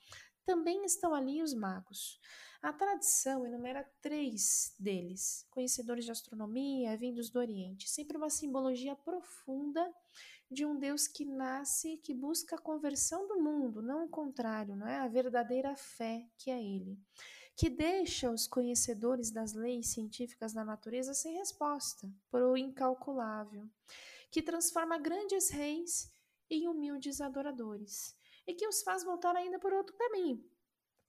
também 0.50 0.84
estão 0.84 1.14
ali 1.14 1.44
os 1.44 1.54
magos. 1.54 2.20
A 2.60 2.74
tradição 2.74 3.46
enumera 3.46 3.88
três 4.02 4.74
deles, 4.80 5.46
conhecedores 5.52 6.04
de 6.06 6.12
astronomia, 6.12 6.98
vindos 6.98 7.30
do 7.30 7.38
Oriente, 7.38 7.88
sempre 7.88 8.18
uma 8.18 8.32
simbologia 8.32 8.96
profunda 8.96 9.94
de 10.50 10.66
um 10.66 10.76
Deus 10.76 11.08
que 11.08 11.24
nasce, 11.24 11.98
que 11.98 12.16
busca 12.16 12.56
a 12.56 12.60
conversão 12.60 13.28
do 13.28 13.40
mundo, 13.40 13.84
não 13.84 14.06
o 14.06 14.10
contrário, 14.10 14.76
não 14.76 14.88
é? 14.88 14.98
A 14.98 15.08
verdadeira 15.08 15.76
fé 15.76 16.28
que 16.36 16.50
é 16.50 16.60
Ele, 16.60 16.98
que 17.56 17.70
deixa 17.70 18.32
os 18.32 18.48
conhecedores 18.48 19.30
das 19.30 19.54
leis 19.54 19.90
científicas 19.90 20.52
da 20.52 20.66
natureza 20.66 21.14
sem 21.14 21.38
resposta 21.38 22.12
para 22.32 22.50
o 22.50 22.58
incalculável, 22.58 23.70
que 24.32 24.42
transforma 24.42 24.98
grandes 24.98 25.52
reis 25.52 26.12
em 26.50 26.68
humildes 26.68 27.22
adoradores 27.22 28.19
e 28.50 28.56
que 28.56 28.68
os 28.68 28.82
faz 28.82 29.04
voltar 29.04 29.36
ainda 29.36 29.60
por 29.60 29.72
outro 29.72 29.96
caminho, 29.96 30.44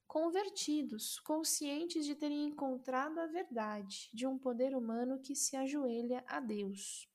convertidos, 0.05 1.19
conscientes 1.21 2.05
de 2.05 2.13
terem 2.13 2.45
encontrado 2.45 3.17
a 3.19 3.25
verdade 3.25 4.11
de 4.13 4.27
um 4.27 4.37
poder 4.37 4.75
humano 4.75 5.19
que 5.19 5.35
se 5.35 5.55
ajoelha 5.55 6.23
a 6.27 6.39
Deus. 6.39 7.09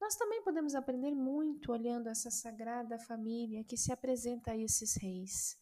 Nós 0.00 0.16
também 0.16 0.42
podemos 0.42 0.74
aprender 0.74 1.14
muito 1.14 1.70
olhando 1.70 2.08
essa 2.08 2.32
sagrada 2.32 2.98
família 2.98 3.62
que 3.62 3.76
se 3.76 3.92
apresenta 3.92 4.50
a 4.50 4.56
esses 4.56 4.96
reis. 4.96 5.56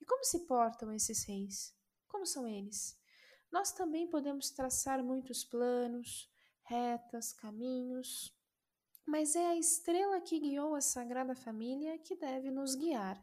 E 0.00 0.04
como 0.04 0.22
se 0.22 0.46
portam 0.46 0.92
esses 0.92 1.24
reis? 1.24 1.74
Como 2.06 2.24
são 2.24 2.46
eles? 2.46 2.96
Nós 3.50 3.72
também 3.72 4.08
podemos 4.08 4.50
traçar 4.50 5.02
muitos 5.02 5.44
planos, 5.44 6.30
retas, 6.62 7.32
caminhos, 7.32 8.32
mas 9.06 9.34
é 9.34 9.46
a 9.46 9.56
estrela 9.56 10.20
que 10.20 10.38
guiou 10.38 10.74
a 10.74 10.80
Sagrada 10.80 11.34
Família 11.34 11.98
que 11.98 12.16
deve 12.16 12.50
nos 12.50 12.74
guiar. 12.74 13.22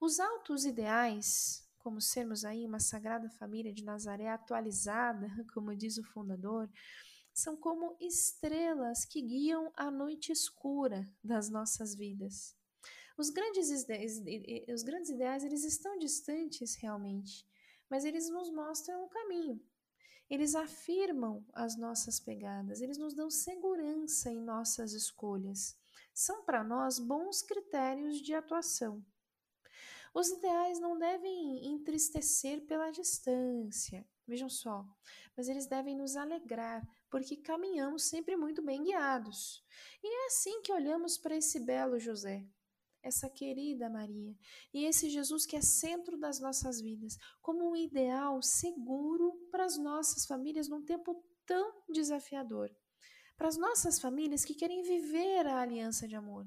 Os 0.00 0.20
altos 0.20 0.64
ideais, 0.64 1.68
como 1.78 2.00
sermos 2.00 2.44
aí 2.44 2.64
uma 2.66 2.80
sagrada 2.80 3.28
família 3.28 3.72
de 3.72 3.84
Nazaré 3.84 4.28
atualizada, 4.28 5.28
como 5.52 5.74
diz 5.74 5.98
o 5.98 6.04
fundador, 6.04 6.70
são 7.34 7.56
como 7.56 7.96
estrelas 8.00 9.04
que 9.04 9.22
guiam 9.22 9.72
a 9.76 9.90
noite 9.90 10.32
escura 10.32 11.08
das 11.22 11.48
nossas 11.48 11.94
vidas. 11.94 12.56
Os 13.16 13.30
grandes, 13.30 13.68
os 14.72 14.82
grandes 14.82 15.10
ideais 15.10 15.42
eles 15.42 15.64
estão 15.64 15.98
distantes 15.98 16.74
realmente, 16.76 17.44
mas 17.90 18.04
eles 18.04 18.28
nos 18.28 18.50
mostram 18.50 19.04
o 19.04 19.08
caminho. 19.08 19.60
Eles 20.30 20.54
afirmam 20.54 21.44
as 21.54 21.76
nossas 21.76 22.20
pegadas, 22.20 22.82
eles 22.82 22.98
nos 22.98 23.14
dão 23.14 23.30
segurança 23.30 24.30
em 24.30 24.40
nossas 24.40 24.92
escolhas. 24.92 25.76
São 26.12 26.44
para 26.44 26.62
nós 26.62 26.98
bons 26.98 27.42
critérios 27.42 28.20
de 28.20 28.34
atuação. 28.34 29.04
Os 30.14 30.28
ideais 30.28 30.80
não 30.80 30.98
devem 30.98 31.66
entristecer 31.66 32.66
pela 32.66 32.90
distância, 32.90 34.06
vejam 34.26 34.48
só, 34.48 34.84
mas 35.36 35.48
eles 35.48 35.66
devem 35.66 35.96
nos 35.96 36.16
alegrar, 36.16 36.86
porque 37.10 37.36
caminhamos 37.36 38.08
sempre 38.08 38.36
muito 38.36 38.62
bem 38.62 38.82
guiados. 38.82 39.64
E 40.02 40.06
é 40.06 40.26
assim 40.26 40.60
que 40.62 40.72
olhamos 40.72 41.16
para 41.16 41.36
esse 41.36 41.60
belo 41.60 41.98
José, 41.98 42.44
essa 43.02 43.28
querida 43.28 43.88
Maria, 43.88 44.36
e 44.72 44.84
esse 44.84 45.08
Jesus 45.08 45.46
que 45.46 45.56
é 45.56 45.60
centro 45.60 46.18
das 46.18 46.40
nossas 46.40 46.80
vidas, 46.80 47.16
como 47.40 47.70
um 47.70 47.76
ideal 47.76 48.42
seguro 48.42 49.32
para 49.50 49.64
as 49.64 49.78
nossas 49.78 50.26
famílias 50.26 50.68
num 50.68 50.84
tempo 50.84 51.22
tão 51.46 51.82
desafiador. 51.88 52.70
Para 53.36 53.48
as 53.48 53.56
nossas 53.56 54.00
famílias 54.00 54.44
que 54.44 54.54
querem 54.54 54.82
viver 54.82 55.46
a 55.46 55.60
aliança 55.60 56.08
de 56.08 56.16
amor 56.16 56.46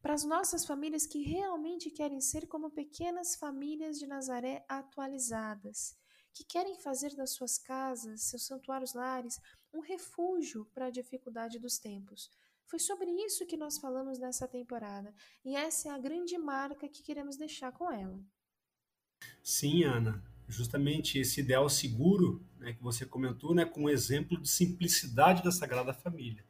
para 0.00 0.14
as 0.14 0.24
nossas 0.24 0.64
famílias 0.64 1.06
que 1.06 1.22
realmente 1.22 1.90
querem 1.90 2.20
ser 2.20 2.46
como 2.46 2.70
pequenas 2.70 3.34
famílias 3.36 3.98
de 3.98 4.06
Nazaré 4.06 4.64
atualizadas, 4.68 5.96
que 6.32 6.44
querem 6.44 6.76
fazer 6.76 7.14
das 7.16 7.30
suas 7.30 7.58
casas, 7.58 8.22
seus 8.22 8.46
santuários 8.46 8.94
lares, 8.94 9.40
um 9.72 9.80
refúgio 9.80 10.66
para 10.72 10.86
a 10.86 10.90
dificuldade 10.90 11.58
dos 11.58 11.78
tempos. 11.78 12.30
Foi 12.68 12.78
sobre 12.78 13.10
isso 13.24 13.46
que 13.46 13.56
nós 13.56 13.78
falamos 13.78 14.18
nessa 14.18 14.46
temporada, 14.46 15.14
e 15.42 15.56
essa 15.56 15.88
é 15.88 15.90
a 15.90 15.98
grande 15.98 16.36
marca 16.36 16.86
que 16.86 17.02
queremos 17.02 17.38
deixar 17.38 17.72
com 17.72 17.90
ela. 17.90 18.20
Sim, 19.42 19.84
Ana, 19.84 20.22
justamente 20.46 21.18
esse 21.18 21.40
ideal 21.40 21.66
seguro 21.70 22.44
né, 22.58 22.74
que 22.74 22.82
você 22.82 23.06
comentou, 23.06 23.54
né, 23.54 23.64
com 23.64 23.84
um 23.84 23.88
exemplo 23.88 24.38
de 24.38 24.50
simplicidade 24.50 25.42
da 25.42 25.50
Sagrada 25.50 25.94
Família. 25.94 26.44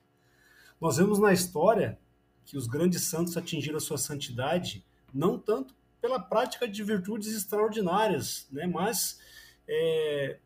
Nós 0.80 0.96
vemos 0.96 1.20
na 1.20 1.32
história 1.32 1.96
que 2.44 2.56
os 2.56 2.66
grandes 2.66 3.02
santos 3.02 3.36
atingiram 3.36 3.76
a 3.76 3.80
sua 3.80 3.96
santidade 3.96 4.84
não 5.14 5.38
tanto 5.38 5.72
pela 6.00 6.18
prática 6.18 6.66
de 6.66 6.82
virtudes 6.82 7.32
extraordinárias, 7.32 8.48
né, 8.50 8.66
mas 8.66 9.20
é, 9.68 10.40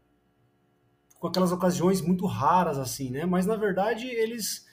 com 1.18 1.28
aquelas 1.28 1.50
ocasiões 1.50 2.02
muito 2.02 2.26
raras 2.26 2.76
assim, 2.76 3.10
né, 3.10 3.24
mas 3.24 3.46
na 3.46 3.56
verdade 3.56 4.06
eles 4.06 4.70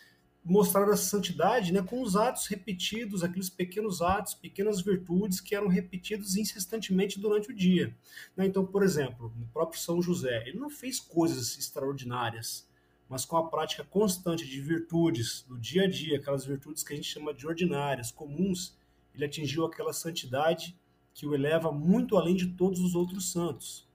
mostraram 0.49 0.91
essa 0.91 1.03
santidade 1.03 1.71
né, 1.71 1.81
com 1.81 2.01
os 2.01 2.15
atos 2.15 2.47
repetidos, 2.47 3.23
aqueles 3.23 3.49
pequenos 3.49 4.01
atos, 4.01 4.33
pequenas 4.33 4.81
virtudes 4.81 5.39
que 5.39 5.53
eram 5.53 5.67
repetidos 5.67 6.35
insistentemente 6.35 7.19
durante 7.19 7.51
o 7.51 7.55
dia. 7.55 7.95
Né? 8.35 8.47
Então, 8.47 8.65
por 8.65 8.81
exemplo, 8.81 9.31
o 9.39 9.47
próprio 9.53 9.79
São 9.79 10.01
José, 10.01 10.43
ele 10.47 10.57
não 10.57 10.69
fez 10.69 10.99
coisas 10.99 11.57
extraordinárias, 11.57 12.67
mas 13.07 13.25
com 13.25 13.38
a 13.38 13.47
prática 13.47 13.83
constante 13.83 14.45
de 14.47 14.59
virtudes 14.59 15.45
do 15.47 15.57
dia 15.57 15.83
a 15.83 15.88
dia, 15.88 16.17
aquelas 16.17 16.45
virtudes 16.45 16.83
que 16.83 16.93
a 16.93 16.95
gente 16.95 17.07
chama 17.07 17.33
de 17.33 17.45
ordinárias, 17.45 18.12
comuns, 18.12 18.75
ele 19.13 19.25
atingiu 19.25 19.65
aquela 19.65 19.93
santidade 19.93 20.75
que 21.13 21.27
o 21.27 21.35
eleva 21.35 21.71
muito 21.71 22.17
além 22.17 22.35
de 22.35 22.47
todos 22.47 22.79
os 22.79 22.95
outros 22.95 23.31
santos. 23.31 23.88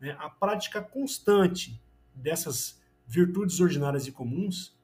Né? 0.00 0.16
A 0.18 0.30
prática 0.30 0.80
constante 0.80 1.80
dessas 2.14 2.80
virtudes 3.06 3.60
ordinárias 3.60 4.06
e 4.06 4.12
comuns 4.12 4.74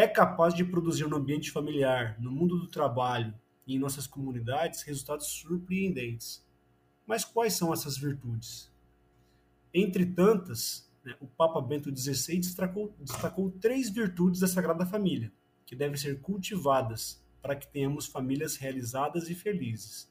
é 0.00 0.08
capaz 0.08 0.54
de 0.54 0.64
produzir 0.64 1.06
no 1.06 1.16
ambiente 1.16 1.50
familiar, 1.50 2.16
no 2.18 2.30
mundo 2.30 2.58
do 2.58 2.66
trabalho 2.66 3.34
e 3.66 3.74
em 3.74 3.78
nossas 3.78 4.06
comunidades 4.06 4.80
resultados 4.82 5.26
surpreendentes. 5.26 6.42
Mas 7.06 7.22
quais 7.22 7.52
são 7.52 7.70
essas 7.70 7.98
virtudes? 7.98 8.72
Entre 9.74 10.06
tantas, 10.06 10.90
né, 11.04 11.14
o 11.20 11.26
Papa 11.26 11.60
Bento 11.60 11.94
XVI 11.94 12.38
destacou, 12.38 12.94
destacou 12.98 13.50
três 13.50 13.90
virtudes 13.90 14.40
da 14.40 14.48
Sagrada 14.48 14.86
Família, 14.86 15.30
que 15.66 15.76
devem 15.76 15.98
ser 15.98 16.18
cultivadas 16.20 17.22
para 17.42 17.54
que 17.54 17.70
tenhamos 17.70 18.06
famílias 18.06 18.56
realizadas 18.56 19.28
e 19.28 19.34
felizes. 19.34 20.10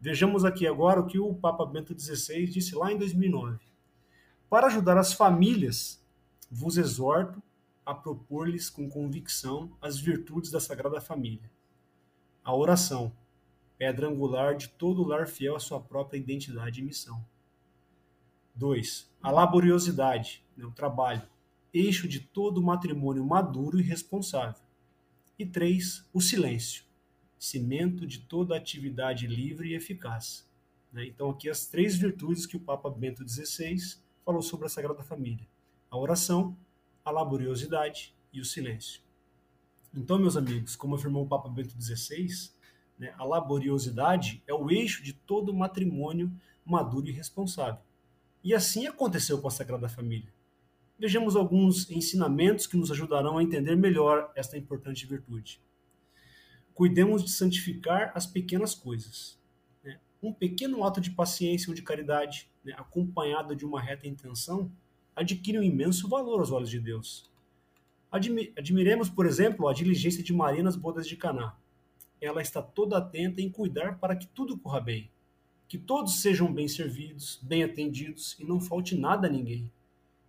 Vejamos 0.00 0.44
aqui 0.44 0.66
agora 0.66 1.00
o 1.00 1.06
que 1.06 1.18
o 1.18 1.32
Papa 1.32 1.64
Bento 1.64 1.96
XVI 1.96 2.44
disse 2.46 2.74
lá 2.74 2.92
em 2.92 2.98
2009. 2.98 3.60
Para 4.50 4.66
ajudar 4.66 4.98
as 4.98 5.12
famílias, 5.12 6.04
vos 6.50 6.76
exorto 6.76 7.40
a 7.86 7.94
propor-lhes 7.94 8.68
com 8.68 8.90
convicção 8.90 9.70
as 9.80 9.96
virtudes 9.96 10.50
da 10.50 10.58
Sagrada 10.58 11.00
Família. 11.00 11.48
A 12.42 12.52
oração, 12.52 13.12
pedra 13.78 14.08
angular 14.08 14.56
de 14.56 14.68
todo 14.68 15.06
lar 15.06 15.28
fiel 15.28 15.54
à 15.54 15.60
sua 15.60 15.80
própria 15.80 16.18
identidade 16.18 16.80
e 16.80 16.84
missão. 16.84 17.24
2. 18.56 19.08
A 19.22 19.30
laboriosidade, 19.30 20.44
né, 20.56 20.64
o 20.64 20.72
trabalho, 20.72 21.22
eixo 21.72 22.08
de 22.08 22.18
todo 22.18 22.62
matrimônio 22.62 23.24
maduro 23.24 23.78
e 23.78 23.82
responsável. 23.82 24.64
E 25.38 25.46
3. 25.46 26.08
O 26.12 26.20
silêncio, 26.20 26.84
cimento 27.38 28.04
de 28.04 28.20
toda 28.20 28.56
atividade 28.56 29.28
livre 29.28 29.68
e 29.68 29.74
eficaz. 29.74 30.48
Né? 30.92 31.06
Então, 31.06 31.30
aqui 31.30 31.48
as 31.48 31.66
três 31.66 31.94
virtudes 31.94 32.46
que 32.46 32.56
o 32.56 32.60
Papa 32.60 32.90
Bento 32.90 33.28
XVI 33.28 33.76
falou 34.24 34.42
sobre 34.42 34.66
a 34.66 34.70
Sagrada 34.70 35.04
Família: 35.04 35.46
a 35.90 35.96
oração, 35.96 36.56
a 37.06 37.10
laboriosidade 37.12 38.12
e 38.32 38.40
o 38.40 38.44
silêncio. 38.44 39.00
Então, 39.94 40.18
meus 40.18 40.36
amigos, 40.36 40.74
como 40.74 40.96
afirmou 40.96 41.24
o 41.24 41.28
Papa 41.28 41.48
Bento 41.48 41.80
XVI, 41.80 42.50
né, 42.98 43.14
a 43.16 43.24
laboriosidade 43.24 44.42
é 44.44 44.52
o 44.52 44.68
eixo 44.68 45.04
de 45.04 45.12
todo 45.12 45.54
matrimônio 45.54 46.32
maduro 46.64 47.06
e 47.06 47.12
responsável. 47.12 47.80
E 48.42 48.52
assim 48.52 48.88
aconteceu 48.88 49.40
com 49.40 49.46
a 49.46 49.52
Sagrada 49.52 49.88
Família. 49.88 50.34
Vejamos 50.98 51.36
alguns 51.36 51.88
ensinamentos 51.88 52.66
que 52.66 52.76
nos 52.76 52.90
ajudarão 52.90 53.38
a 53.38 53.42
entender 53.42 53.76
melhor 53.76 54.32
esta 54.34 54.58
importante 54.58 55.06
virtude. 55.06 55.62
Cuidemos 56.74 57.22
de 57.22 57.30
santificar 57.30 58.10
as 58.16 58.26
pequenas 58.26 58.74
coisas. 58.74 59.38
Né? 59.84 60.00
Um 60.20 60.32
pequeno 60.32 60.82
ato 60.82 61.00
de 61.00 61.12
paciência 61.12 61.70
ou 61.70 61.74
de 61.74 61.82
caridade, 61.82 62.50
né, 62.64 62.74
acompanhado 62.76 63.54
de 63.54 63.64
uma 63.64 63.80
reta 63.80 64.08
intenção, 64.08 64.72
adquire 65.16 65.58
um 65.58 65.62
imenso 65.62 66.08
valor 66.08 66.40
aos 66.40 66.52
olhos 66.52 66.68
de 66.68 66.78
Deus. 66.78 67.28
Admiremos, 68.10 69.08
por 69.08 69.26
exemplo, 69.26 69.66
a 69.66 69.72
diligência 69.72 70.22
de 70.22 70.32
Maria 70.32 70.62
nas 70.62 70.76
bodas 70.76 71.08
de 71.08 71.16
Caná. 71.16 71.56
Ela 72.20 72.42
está 72.42 72.62
toda 72.62 72.98
atenta 72.98 73.40
em 73.40 73.50
cuidar 73.50 73.98
para 73.98 74.14
que 74.14 74.26
tudo 74.26 74.58
corra 74.58 74.80
bem, 74.80 75.10
que 75.66 75.78
todos 75.78 76.20
sejam 76.20 76.52
bem 76.52 76.68
servidos, 76.68 77.40
bem 77.42 77.64
atendidos 77.64 78.36
e 78.38 78.44
não 78.44 78.60
falte 78.60 78.94
nada 78.94 79.26
a 79.26 79.30
ninguém. 79.30 79.70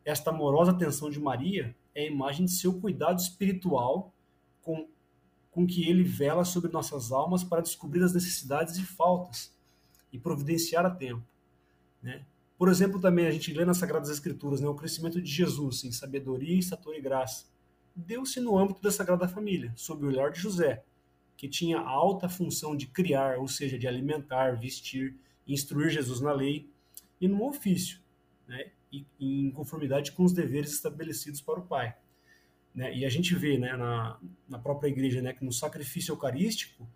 Esta 0.03 0.31
amorosa 0.31 0.71
atenção 0.71 1.09
de 1.09 1.19
Maria 1.19 1.75
é 1.93 2.03
a 2.03 2.07
imagem 2.07 2.45
de 2.45 2.51
seu 2.51 2.79
cuidado 2.79 3.19
espiritual 3.19 4.13
com, 4.61 4.87
com 5.51 5.67
que 5.67 5.87
ele 5.87 6.03
vela 6.03 6.45
sobre 6.45 6.71
nossas 6.71 7.11
almas 7.11 7.43
para 7.43 7.61
descobrir 7.61 8.03
as 8.03 8.13
necessidades 8.13 8.77
e 8.77 8.83
faltas 8.83 9.53
e 10.11 10.17
providenciar 10.17 10.85
a 10.85 10.89
tempo. 10.89 11.23
Né? 12.01 12.25
Por 12.57 12.69
exemplo, 12.69 12.99
também 12.99 13.27
a 13.27 13.31
gente 13.31 13.53
lê 13.53 13.63
nas 13.63 13.77
Sagradas 13.77 14.09
Escrituras 14.09 14.59
né, 14.59 14.67
o 14.67 14.73
crescimento 14.73 15.21
de 15.21 15.29
Jesus 15.29 15.83
em 15.83 15.91
sabedoria, 15.91 16.57
estatura 16.57 16.97
e 16.97 17.01
graça. 17.01 17.45
Deu-se 17.95 18.39
no 18.39 18.57
âmbito 18.57 18.81
da 18.81 18.91
Sagrada 18.91 19.27
Família, 19.27 19.71
sob 19.75 20.03
o 20.03 20.07
olhar 20.07 20.31
de 20.31 20.39
José, 20.39 20.83
que 21.35 21.47
tinha 21.47 21.77
a 21.77 21.87
alta 21.87 22.27
função 22.27 22.75
de 22.75 22.87
criar, 22.87 23.37
ou 23.37 23.47
seja, 23.47 23.77
de 23.77 23.87
alimentar, 23.87 24.57
vestir, 24.57 25.15
instruir 25.47 25.91
Jesus 25.91 26.19
na 26.19 26.31
lei 26.31 26.67
e 27.21 27.27
no 27.27 27.47
ofício, 27.47 27.99
né, 28.47 28.71
e, 28.91 29.05
em 29.19 29.51
conformidade 29.51 30.11
com 30.11 30.23
os 30.23 30.33
deveres 30.33 30.71
estabelecidos 30.71 31.41
para 31.41 31.59
o 31.59 31.63
Pai. 31.63 31.95
Né, 32.73 32.95
e 32.95 33.05
a 33.05 33.09
gente 33.09 33.35
vê 33.35 33.57
né, 33.57 33.77
na, 33.77 34.19
na 34.49 34.57
própria 34.57 34.89
igreja 34.89 35.21
né, 35.21 35.31
que 35.31 35.45
no 35.45 35.51
sacrifício 35.53 36.11
eucarístico, 36.11 36.87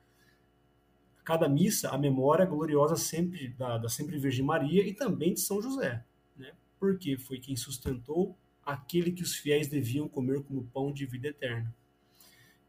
cada 1.24 1.48
missa, 1.48 1.90
a 1.90 1.98
memória 1.98 2.46
gloriosa 2.46 2.96
sempre 2.96 3.50
da, 3.50 3.78
da 3.78 3.90
sempre 3.90 4.18
Virgem 4.18 4.46
Maria 4.46 4.86
e 4.86 4.94
também 4.94 5.34
de 5.34 5.42
São 5.42 5.62
José, 5.62 6.04
né, 6.36 6.54
porque 6.80 7.18
foi 7.18 7.40
quem 7.40 7.56
sustentou 7.56 8.38
aquele 8.64 9.12
que 9.12 9.24
os 9.24 9.36
fiéis 9.36 9.68
deviam 9.68 10.08
comer 10.08 10.44
como 10.44 10.68
pão 10.68 10.92
de 10.92 11.06
vida 11.06 11.28
eterna. 11.28 11.74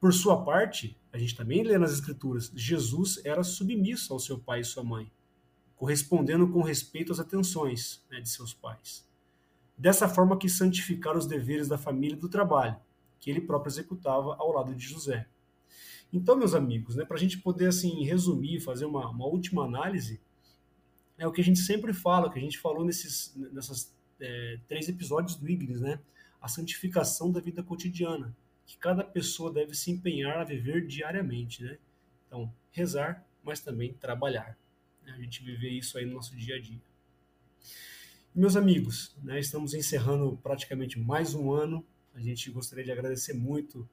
Por 0.00 0.12
sua 0.12 0.42
parte, 0.42 0.98
a 1.12 1.18
gente 1.18 1.36
também 1.36 1.62
lê 1.62 1.78
nas 1.78 1.92
Escrituras, 1.92 2.50
Jesus 2.54 3.20
era 3.24 3.44
submisso 3.44 4.12
ao 4.12 4.18
seu 4.18 4.38
pai 4.38 4.60
e 4.60 4.64
sua 4.64 4.82
mãe, 4.82 5.10
correspondendo 5.76 6.48
com 6.48 6.62
respeito 6.62 7.12
às 7.12 7.20
atenções 7.20 8.04
né, 8.10 8.20
de 8.20 8.28
seus 8.28 8.52
pais. 8.52 9.08
Dessa 9.76 10.08
forma 10.08 10.38
que 10.38 10.48
santificar 10.48 11.16
os 11.16 11.26
deveres 11.26 11.68
da 11.68 11.78
família 11.78 12.16
e 12.16 12.18
do 12.18 12.28
trabalho, 12.28 12.76
que 13.20 13.30
ele 13.30 13.40
próprio 13.40 13.70
executava 13.70 14.34
ao 14.36 14.52
lado 14.52 14.74
de 14.74 14.84
José. 14.84 15.28
Então, 16.12 16.36
meus 16.36 16.54
amigos, 16.54 16.94
né, 16.94 17.04
para 17.04 17.16
a 17.16 17.20
gente 17.20 17.38
poder 17.38 17.68
assim 17.68 18.04
resumir, 18.04 18.60
fazer 18.60 18.84
uma, 18.84 19.08
uma, 19.08 19.24
última 19.26 19.64
análise, 19.64 20.20
é 21.16 21.26
o 21.26 21.32
que 21.32 21.40
a 21.40 21.44
gente 21.44 21.60
sempre 21.60 21.94
fala, 21.94 22.30
que 22.30 22.38
a 22.38 22.42
gente 22.42 22.58
falou 22.58 22.84
nesses 22.84 23.34
nessas 23.36 23.94
é, 24.20 24.58
três 24.68 24.88
episódios 24.88 25.36
do 25.36 25.48
Ignis, 25.48 25.80
né? 25.80 25.98
A 26.40 26.48
santificação 26.48 27.30
da 27.30 27.40
vida 27.40 27.62
cotidiana, 27.62 28.36
que 28.66 28.76
cada 28.76 29.02
pessoa 29.02 29.52
deve 29.52 29.74
se 29.74 29.90
empenhar 29.90 30.38
a 30.38 30.44
viver 30.44 30.86
diariamente, 30.86 31.62
né? 31.62 31.78
Então, 32.26 32.52
rezar, 32.70 33.24
mas 33.42 33.60
também 33.60 33.92
trabalhar. 33.94 34.58
Né? 35.04 35.12
A 35.12 35.20
gente 35.20 35.42
viver 35.42 35.70
isso 35.70 35.98
aí 35.98 36.04
no 36.04 36.14
nosso 36.14 36.36
dia 36.36 36.56
a 36.56 36.60
dia. 36.60 36.80
Meus 38.34 38.56
amigos, 38.56 39.14
né, 39.22 39.38
estamos 39.38 39.74
encerrando 39.74 40.38
praticamente 40.42 40.98
mais 40.98 41.34
um 41.34 41.52
ano. 41.52 41.84
A 42.14 42.20
gente 42.20 42.50
gostaria 42.50 42.84
de 42.84 42.90
agradecer 42.90 43.34
muito 43.34 43.88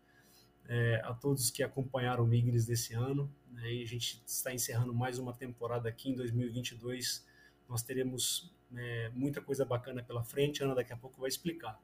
é, 0.70 1.02
a 1.04 1.14
todos 1.14 1.50
que 1.50 1.62
acompanharam 1.62 2.24
o 2.24 2.34
Ignis 2.34 2.66
desse 2.66 2.94
ano. 2.94 3.30
Né, 3.52 3.74
e 3.74 3.84
a 3.84 3.88
gente 3.88 4.24
está 4.26 4.54
encerrando 4.54 4.94
mais 4.94 5.20
uma 5.20 5.34
temporada 5.34 5.90
aqui 5.90 6.10
em 6.10 6.16
2022. 6.16 7.26
Nós 7.68 7.84
teremos 7.84 8.56
né, 8.72 9.10
muita 9.10 9.42
coisa 9.42 9.66
bacana 9.66 10.02
pela 10.02 10.24
frente. 10.24 10.64
A 10.64 10.68
Ana 10.68 10.76
daqui 10.76 10.94
a 10.94 10.98
pouco 10.98 11.20
vai 11.20 11.28
explicar. 11.28 11.78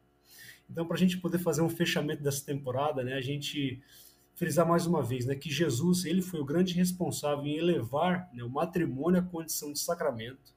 Então, 0.69 0.85
para 0.85 0.95
a 0.95 0.99
gente 0.99 1.17
poder 1.17 1.39
fazer 1.39 1.61
um 1.61 1.69
fechamento 1.69 2.23
dessa 2.23 2.45
temporada, 2.45 3.03
né, 3.03 3.15
a 3.15 3.21
gente 3.21 3.81
frisar 4.35 4.67
mais 4.67 4.85
uma 4.85 5.01
vez 5.01 5.25
né, 5.25 5.35
que 5.35 5.49
Jesus 5.49 6.05
ele 6.05 6.21
foi 6.21 6.39
o 6.39 6.45
grande 6.45 6.73
responsável 6.73 7.45
em 7.45 7.57
elevar 7.57 8.29
né, 8.33 8.43
o 8.43 8.49
matrimônio 8.49 9.19
à 9.19 9.23
condição 9.23 9.73
de 9.73 9.79
sacramento 9.79 10.55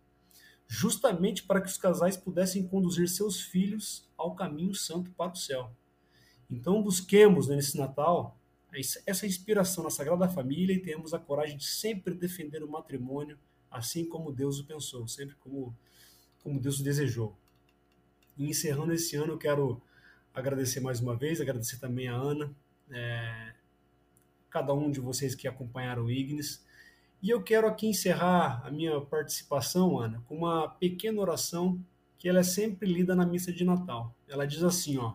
justamente 0.68 1.44
para 1.44 1.62
que 1.62 1.68
os 1.68 1.78
casais 1.78 2.16
pudessem 2.16 2.68
conduzir 2.68 3.08
seus 3.08 3.40
filhos 3.40 4.06
ao 4.16 4.34
caminho 4.34 4.74
santo 4.74 5.10
para 5.12 5.32
o 5.32 5.36
céu. 5.36 5.74
Então 6.50 6.82
busquemos 6.82 7.48
né, 7.48 7.56
nesse 7.56 7.76
Natal 7.76 8.36
essa 9.06 9.26
inspiração 9.26 9.82
na 9.82 9.90
Sagrada 9.90 10.28
Família 10.28 10.74
e 10.74 10.78
tenhamos 10.78 11.14
a 11.14 11.18
coragem 11.18 11.56
de 11.56 11.66
sempre 11.66 12.14
defender 12.14 12.62
o 12.62 12.68
matrimônio 12.68 13.38
assim 13.70 14.04
como 14.04 14.32
Deus 14.32 14.58
o 14.58 14.64
pensou, 14.64 15.06
sempre 15.06 15.34
como, 15.36 15.76
como 16.42 16.60
Deus 16.60 16.80
o 16.80 16.84
desejou. 16.84 17.36
E 18.36 18.48
encerrando 18.48 18.92
esse 18.92 19.16
ano, 19.16 19.34
eu 19.34 19.38
quero 19.38 19.80
agradecer 20.32 20.80
mais 20.80 21.00
uma 21.00 21.16
vez, 21.16 21.40
agradecer 21.40 21.78
também 21.78 22.08
a 22.08 22.14
Ana, 22.14 22.54
é, 22.90 23.54
cada 24.50 24.72
um 24.72 24.90
de 24.90 25.00
vocês 25.00 25.34
que 25.34 25.48
acompanharam 25.48 26.04
o 26.04 26.10
Ignis, 26.10 26.64
e 27.20 27.30
eu 27.30 27.42
quero 27.42 27.66
aqui 27.66 27.88
encerrar 27.88 28.62
a 28.64 28.70
minha 28.70 29.00
participação, 29.00 29.98
Ana, 29.98 30.22
com 30.28 30.36
uma 30.36 30.68
pequena 30.68 31.20
oração 31.20 31.80
que 32.16 32.28
ela 32.28 32.40
é 32.40 32.44
sempre 32.44 32.90
lida 32.90 33.14
na 33.14 33.26
missa 33.26 33.52
de 33.52 33.64
Natal. 33.64 34.14
Ela 34.28 34.46
diz 34.46 34.62
assim, 34.62 34.98
ó: 34.98 35.14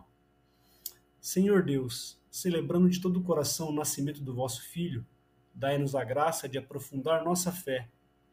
Senhor 1.24 1.62
Deus, 1.62 2.20
celebrando 2.30 2.86
de 2.86 3.00
todo 3.00 3.18
o 3.18 3.22
coração 3.22 3.70
o 3.70 3.72
nascimento 3.72 4.20
do 4.20 4.34
vosso 4.34 4.62
filho, 4.62 5.06
dai-nos 5.54 5.94
a 5.94 6.04
graça 6.04 6.46
de 6.46 6.58
aprofundar 6.58 7.24
nossa 7.24 7.50
fé 7.50 7.88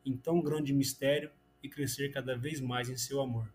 em 0.06 0.18
tão 0.18 0.42
grande 0.42 0.74
mistério 0.74 1.32
e 1.64 1.70
crescer 1.70 2.12
cada 2.12 2.36
vez 2.36 2.60
mais 2.60 2.90
em 2.90 2.98
seu 2.98 3.22
amor. 3.22 3.50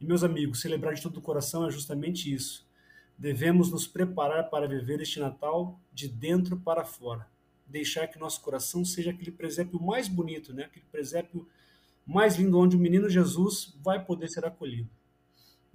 E 0.00 0.06
meus 0.06 0.24
amigos, 0.24 0.62
celebrar 0.62 0.94
de 0.94 1.02
todo 1.02 1.18
o 1.18 1.20
coração 1.20 1.66
é 1.66 1.70
justamente 1.70 2.32
isso. 2.32 2.66
Devemos 3.18 3.70
nos 3.70 3.86
preparar 3.86 4.48
para 4.48 4.66
viver 4.66 5.02
este 5.02 5.20
Natal 5.20 5.78
de 5.92 6.08
dentro 6.08 6.56
para 6.58 6.82
fora 6.82 7.28
deixar 7.66 8.06
que 8.06 8.18
nosso 8.18 8.40
coração 8.40 8.86
seja 8.86 9.10
aquele 9.10 9.32
presépio 9.32 9.78
mais 9.78 10.08
bonito, 10.08 10.54
né? 10.54 10.64
aquele 10.64 10.86
presépio 10.86 11.46
mais 12.06 12.36
lindo, 12.36 12.58
onde 12.58 12.74
o 12.74 12.80
menino 12.80 13.10
Jesus 13.10 13.76
vai 13.82 14.02
poder 14.02 14.28
ser 14.28 14.46
acolhido. 14.46 14.88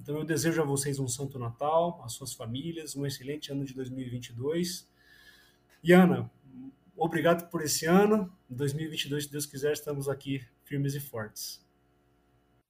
Então 0.01 0.17
eu 0.17 0.25
desejo 0.25 0.59
a 0.59 0.65
vocês 0.65 0.97
um 0.97 1.07
Santo 1.07 1.37
Natal, 1.37 2.01
às 2.03 2.13
suas 2.13 2.33
famílias, 2.33 2.95
um 2.95 3.05
excelente 3.05 3.51
ano 3.51 3.63
de 3.63 3.71
2022. 3.75 4.89
E 5.83 5.93
Ana, 5.93 6.29
obrigado 6.97 7.47
por 7.51 7.61
esse 7.61 7.85
ano. 7.85 8.35
Em 8.49 8.55
2022, 8.55 9.25
se 9.25 9.31
Deus 9.31 9.45
quiser, 9.45 9.73
estamos 9.73 10.09
aqui 10.09 10.43
firmes 10.63 10.95
e 10.95 10.99
fortes. 10.99 11.63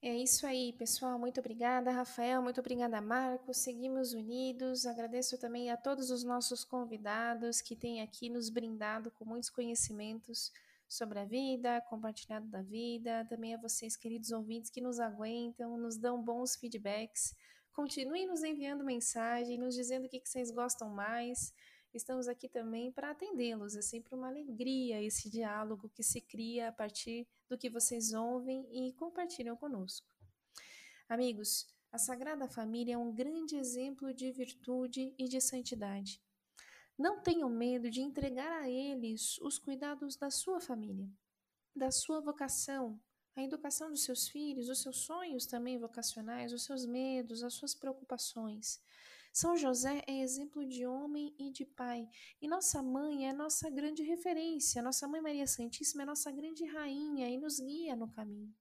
É 0.01 0.13
isso 0.13 0.45
aí, 0.45 0.73
pessoal. 0.73 1.17
Muito 1.17 1.39
obrigada, 1.39 1.89
Rafael. 1.91 2.41
Muito 2.41 2.59
obrigada, 2.59 2.99
Marcos. 2.99 3.57
Seguimos 3.57 4.11
unidos. 4.11 4.85
Agradeço 4.85 5.37
também 5.37 5.71
a 5.71 5.77
todos 5.77 6.11
os 6.11 6.25
nossos 6.25 6.65
convidados 6.65 7.61
que 7.61 7.77
têm 7.77 8.01
aqui 8.01 8.27
nos 8.27 8.49
brindado 8.49 9.09
com 9.11 9.23
muitos 9.23 9.49
conhecimentos 9.49 10.51
sobre 10.91 11.19
a 11.19 11.25
vida, 11.25 11.80
compartilhado 11.89 12.45
da 12.47 12.62
vida. 12.62 13.25
Também 13.30 13.56
a 13.56 13.58
vocês, 13.58 13.95
queridos 13.95 14.32
ouvintes, 14.32 14.70
que 14.70 14.82
nos 14.82 14.99
aguentam, 14.99 15.78
nos 15.78 15.97
dão 15.97 16.22
bons 16.22 16.57
feedbacks. 16.57 17.34
Continuem 17.72 18.28
nos 18.28 18.43
enviando 18.43 18.84
mensagem, 18.84 19.57
nos 19.57 19.74
dizendo 19.74 20.05
o 20.05 20.09
que 20.09 20.22
vocês 20.24 20.51
gostam 20.51 20.89
mais. 20.89 21.53
Estamos 21.93 22.28
aqui 22.28 22.49
também 22.49 22.91
para 22.91 23.11
atendê-los. 23.11 23.74
É 23.78 23.82
sempre 23.82 24.13
uma 24.13 24.28
alegria 24.28 25.01
esse 25.01 25.30
diálogo 25.30 25.89
que 25.95 26.03
se 26.03 26.20
cria 26.20 26.68
a 26.68 26.72
partir 26.74 27.26
do 27.47 27.57
que 27.57 27.70
vocês 27.70 28.11
ouvem 28.11 28.68
e 28.70 28.91
compartilham 28.93 29.55
conosco. 29.55 30.13
Amigos, 31.07 31.74
a 31.89 31.97
Sagrada 31.97 32.49
Família 32.49 32.95
é 32.95 32.97
um 32.97 33.13
grande 33.13 33.55
exemplo 33.55 34.13
de 34.13 34.30
virtude 34.34 35.15
e 35.18 35.30
de 35.30 35.39
santidade. 35.39 36.22
Não 37.02 37.20
tenham 37.20 37.49
medo 37.49 37.89
de 37.89 37.99
entregar 37.99 38.62
a 38.62 38.70
eles 38.70 39.39
os 39.39 39.58
cuidados 39.58 40.16
da 40.16 40.30
sua 40.30 40.62
família, 40.62 41.10
da 41.76 41.89
sua 41.89 42.22
vocação, 42.22 43.02
a 43.36 43.41
educação 43.41 43.89
dos 43.89 44.04
seus 44.04 44.28
filhos, 44.28 44.70
os 44.70 44.84
seus 44.84 44.97
sonhos 44.97 45.47
também 45.47 45.80
vocacionais, 45.80 46.54
os 46.54 46.64
seus 46.64 46.86
medos, 46.86 47.41
as 47.41 47.56
suas 47.56 47.74
preocupações. 47.74 48.80
São 49.34 49.58
José 49.58 50.04
é 50.06 50.22
exemplo 50.22 50.64
de 50.64 50.86
homem 50.86 51.34
e 51.39 51.49
de 51.49 51.66
pai, 51.66 52.08
e 52.39 52.47
nossa 52.47 52.84
mãe 52.84 53.28
é 53.28 53.34
nossa 53.34 53.68
grande 53.68 54.04
referência. 54.04 54.84
Nossa 54.84 55.08
mãe 55.08 55.22
Maria 55.22 55.47
Santíssima 55.47 56.04
é 56.04 56.06
nossa 56.06 56.32
grande 56.32 56.64
rainha 56.66 57.28
e 57.28 57.36
nos 57.36 57.60
guia 57.60 57.95
no 57.95 58.12
caminho. 58.12 58.54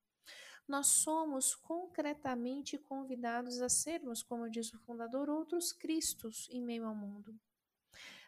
nós 0.67 0.87
somos 0.87 1.55
concretamente 1.55 2.79
convidados 2.79 3.61
a 3.61 3.69
sermos, 3.69 4.23
como 4.23 4.49
diz 4.49 4.73
o 4.73 4.79
fundador, 4.79 5.29
outros 5.29 5.75
Cristos 5.75 6.49
em 6.51 6.63
meio 6.63 6.87
ao 6.87 6.95
mundo. 6.95 7.39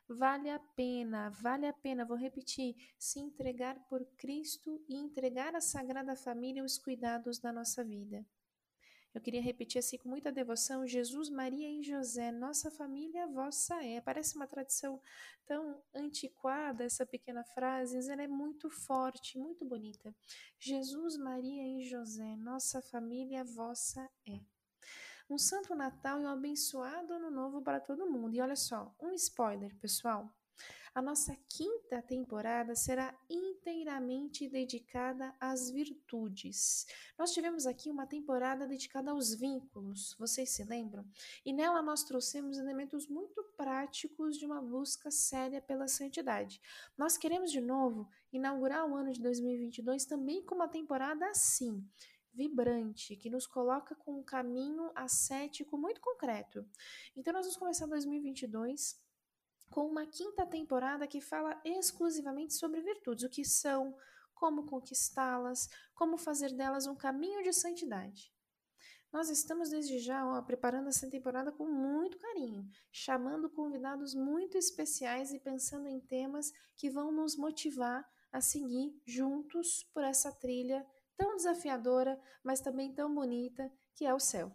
Vale 0.08 0.50
a 0.50 0.58
pena, 0.58 1.30
vale 1.30 1.66
a 1.66 1.72
pena, 1.72 2.04
vou 2.04 2.16
repetir, 2.16 2.74
se 2.98 3.20
entregar 3.20 3.78
por 3.88 4.04
Cristo 4.16 4.84
e 4.88 4.96
entregar 4.96 5.54
à 5.54 5.60
Sagrada 5.60 6.16
Família 6.16 6.64
os 6.64 6.76
cuidados 6.76 7.38
da 7.38 7.52
nossa 7.52 7.84
vida. 7.84 8.26
Eu 9.14 9.20
queria 9.20 9.42
repetir 9.42 9.78
assim 9.78 9.98
com 9.98 10.08
muita 10.08 10.32
devoção: 10.32 10.86
Jesus, 10.86 11.28
Maria 11.28 11.68
e 11.68 11.82
José, 11.82 12.32
nossa 12.32 12.70
família 12.70 13.26
vossa 13.26 13.82
é. 13.84 14.00
Parece 14.00 14.36
uma 14.36 14.46
tradição 14.46 15.00
tão 15.44 15.82
antiquada 15.94 16.84
essa 16.84 17.04
pequena 17.04 17.44
frase, 17.44 17.96
mas 17.96 18.08
ela 18.08 18.22
é 18.22 18.28
muito 18.28 18.70
forte, 18.70 19.38
muito 19.38 19.64
bonita. 19.66 20.14
Jesus, 20.58 21.18
Maria 21.18 21.78
e 21.78 21.82
José, 21.84 22.36
nossa 22.36 22.80
família 22.80 23.44
vossa 23.44 24.08
é. 24.26 24.40
Um 25.32 25.38
santo 25.38 25.74
Natal 25.74 26.20
e 26.20 26.26
um 26.26 26.28
abençoado 26.28 27.14
ano 27.14 27.30
novo 27.30 27.62
para 27.62 27.80
todo 27.80 28.04
mundo. 28.04 28.36
E 28.36 28.40
olha 28.42 28.54
só, 28.54 28.94
um 29.00 29.12
spoiler, 29.12 29.74
pessoal. 29.76 30.30
A 30.94 31.00
nossa 31.00 31.34
quinta 31.48 32.02
temporada 32.02 32.74
será 32.74 33.18
inteiramente 33.30 34.46
dedicada 34.46 35.34
às 35.40 35.70
virtudes. 35.70 36.84
Nós 37.18 37.32
tivemos 37.32 37.64
aqui 37.64 37.90
uma 37.90 38.06
temporada 38.06 38.66
dedicada 38.66 39.10
aos 39.10 39.34
vínculos, 39.34 40.14
vocês 40.18 40.50
se 40.50 40.64
lembram? 40.64 41.02
E 41.46 41.52
nela 41.54 41.80
nós 41.80 42.04
trouxemos 42.04 42.58
elementos 42.58 43.08
muito 43.08 43.42
práticos 43.56 44.36
de 44.36 44.44
uma 44.44 44.60
busca 44.60 45.10
séria 45.10 45.62
pela 45.62 45.88
santidade. 45.88 46.60
Nós 46.94 47.16
queremos 47.16 47.50
de 47.50 47.62
novo 47.62 48.06
inaugurar 48.30 48.86
o 48.86 48.94
ano 48.94 49.12
de 49.12 49.22
2022 49.22 50.04
também 50.04 50.44
com 50.44 50.54
uma 50.54 50.68
temporada 50.68 51.26
assim, 51.30 51.82
vibrante, 52.32 53.16
que 53.16 53.30
nos 53.30 53.46
coloca 53.46 53.94
com 53.94 54.18
um 54.18 54.22
caminho 54.22 54.90
ascético 54.94 55.76
muito 55.76 56.00
concreto. 56.00 56.66
Então, 57.16 57.32
nós 57.32 57.46
vamos 57.46 57.58
começar 57.58 57.86
2022 57.86 59.00
com 59.70 59.86
uma 59.86 60.06
quinta 60.06 60.46
temporada 60.46 61.06
que 61.06 61.20
fala 61.20 61.60
exclusivamente 61.64 62.54
sobre 62.54 62.80
virtudes, 62.82 63.24
o 63.24 63.30
que 63.30 63.44
são, 63.44 63.96
como 64.34 64.66
conquistá-las, 64.66 65.68
como 65.94 66.18
fazer 66.18 66.52
delas 66.52 66.86
um 66.86 66.96
caminho 66.96 67.42
de 67.42 67.52
santidade. 67.52 68.32
Nós 69.12 69.28
estamos 69.28 69.68
desde 69.68 69.98
já 69.98 70.26
ó, 70.26 70.40
preparando 70.40 70.88
essa 70.88 71.08
temporada 71.08 71.52
com 71.52 71.66
muito 71.66 72.18
carinho, 72.18 72.66
chamando 72.90 73.50
convidados 73.50 74.14
muito 74.14 74.56
especiais 74.56 75.32
e 75.32 75.38
pensando 75.38 75.86
em 75.86 76.00
temas 76.00 76.50
que 76.74 76.88
vão 76.88 77.12
nos 77.12 77.36
motivar 77.36 78.08
a 78.32 78.40
seguir 78.40 78.98
juntos 79.06 79.84
por 79.92 80.02
essa 80.02 80.32
trilha 80.32 80.86
tão 81.22 81.36
desafiadora, 81.36 82.18
mas 82.42 82.60
também 82.60 82.92
tão 82.92 83.14
bonita 83.14 83.70
que 83.94 84.04
é 84.04 84.12
o 84.12 84.18
céu. 84.18 84.50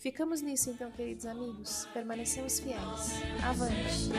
Ficamos 0.00 0.42
nisso 0.42 0.70
então, 0.70 0.90
queridos 0.90 1.24
amigos. 1.24 1.86
Permanecemos 1.92 2.58
fiéis. 2.58 3.22
Avante! 3.44 4.10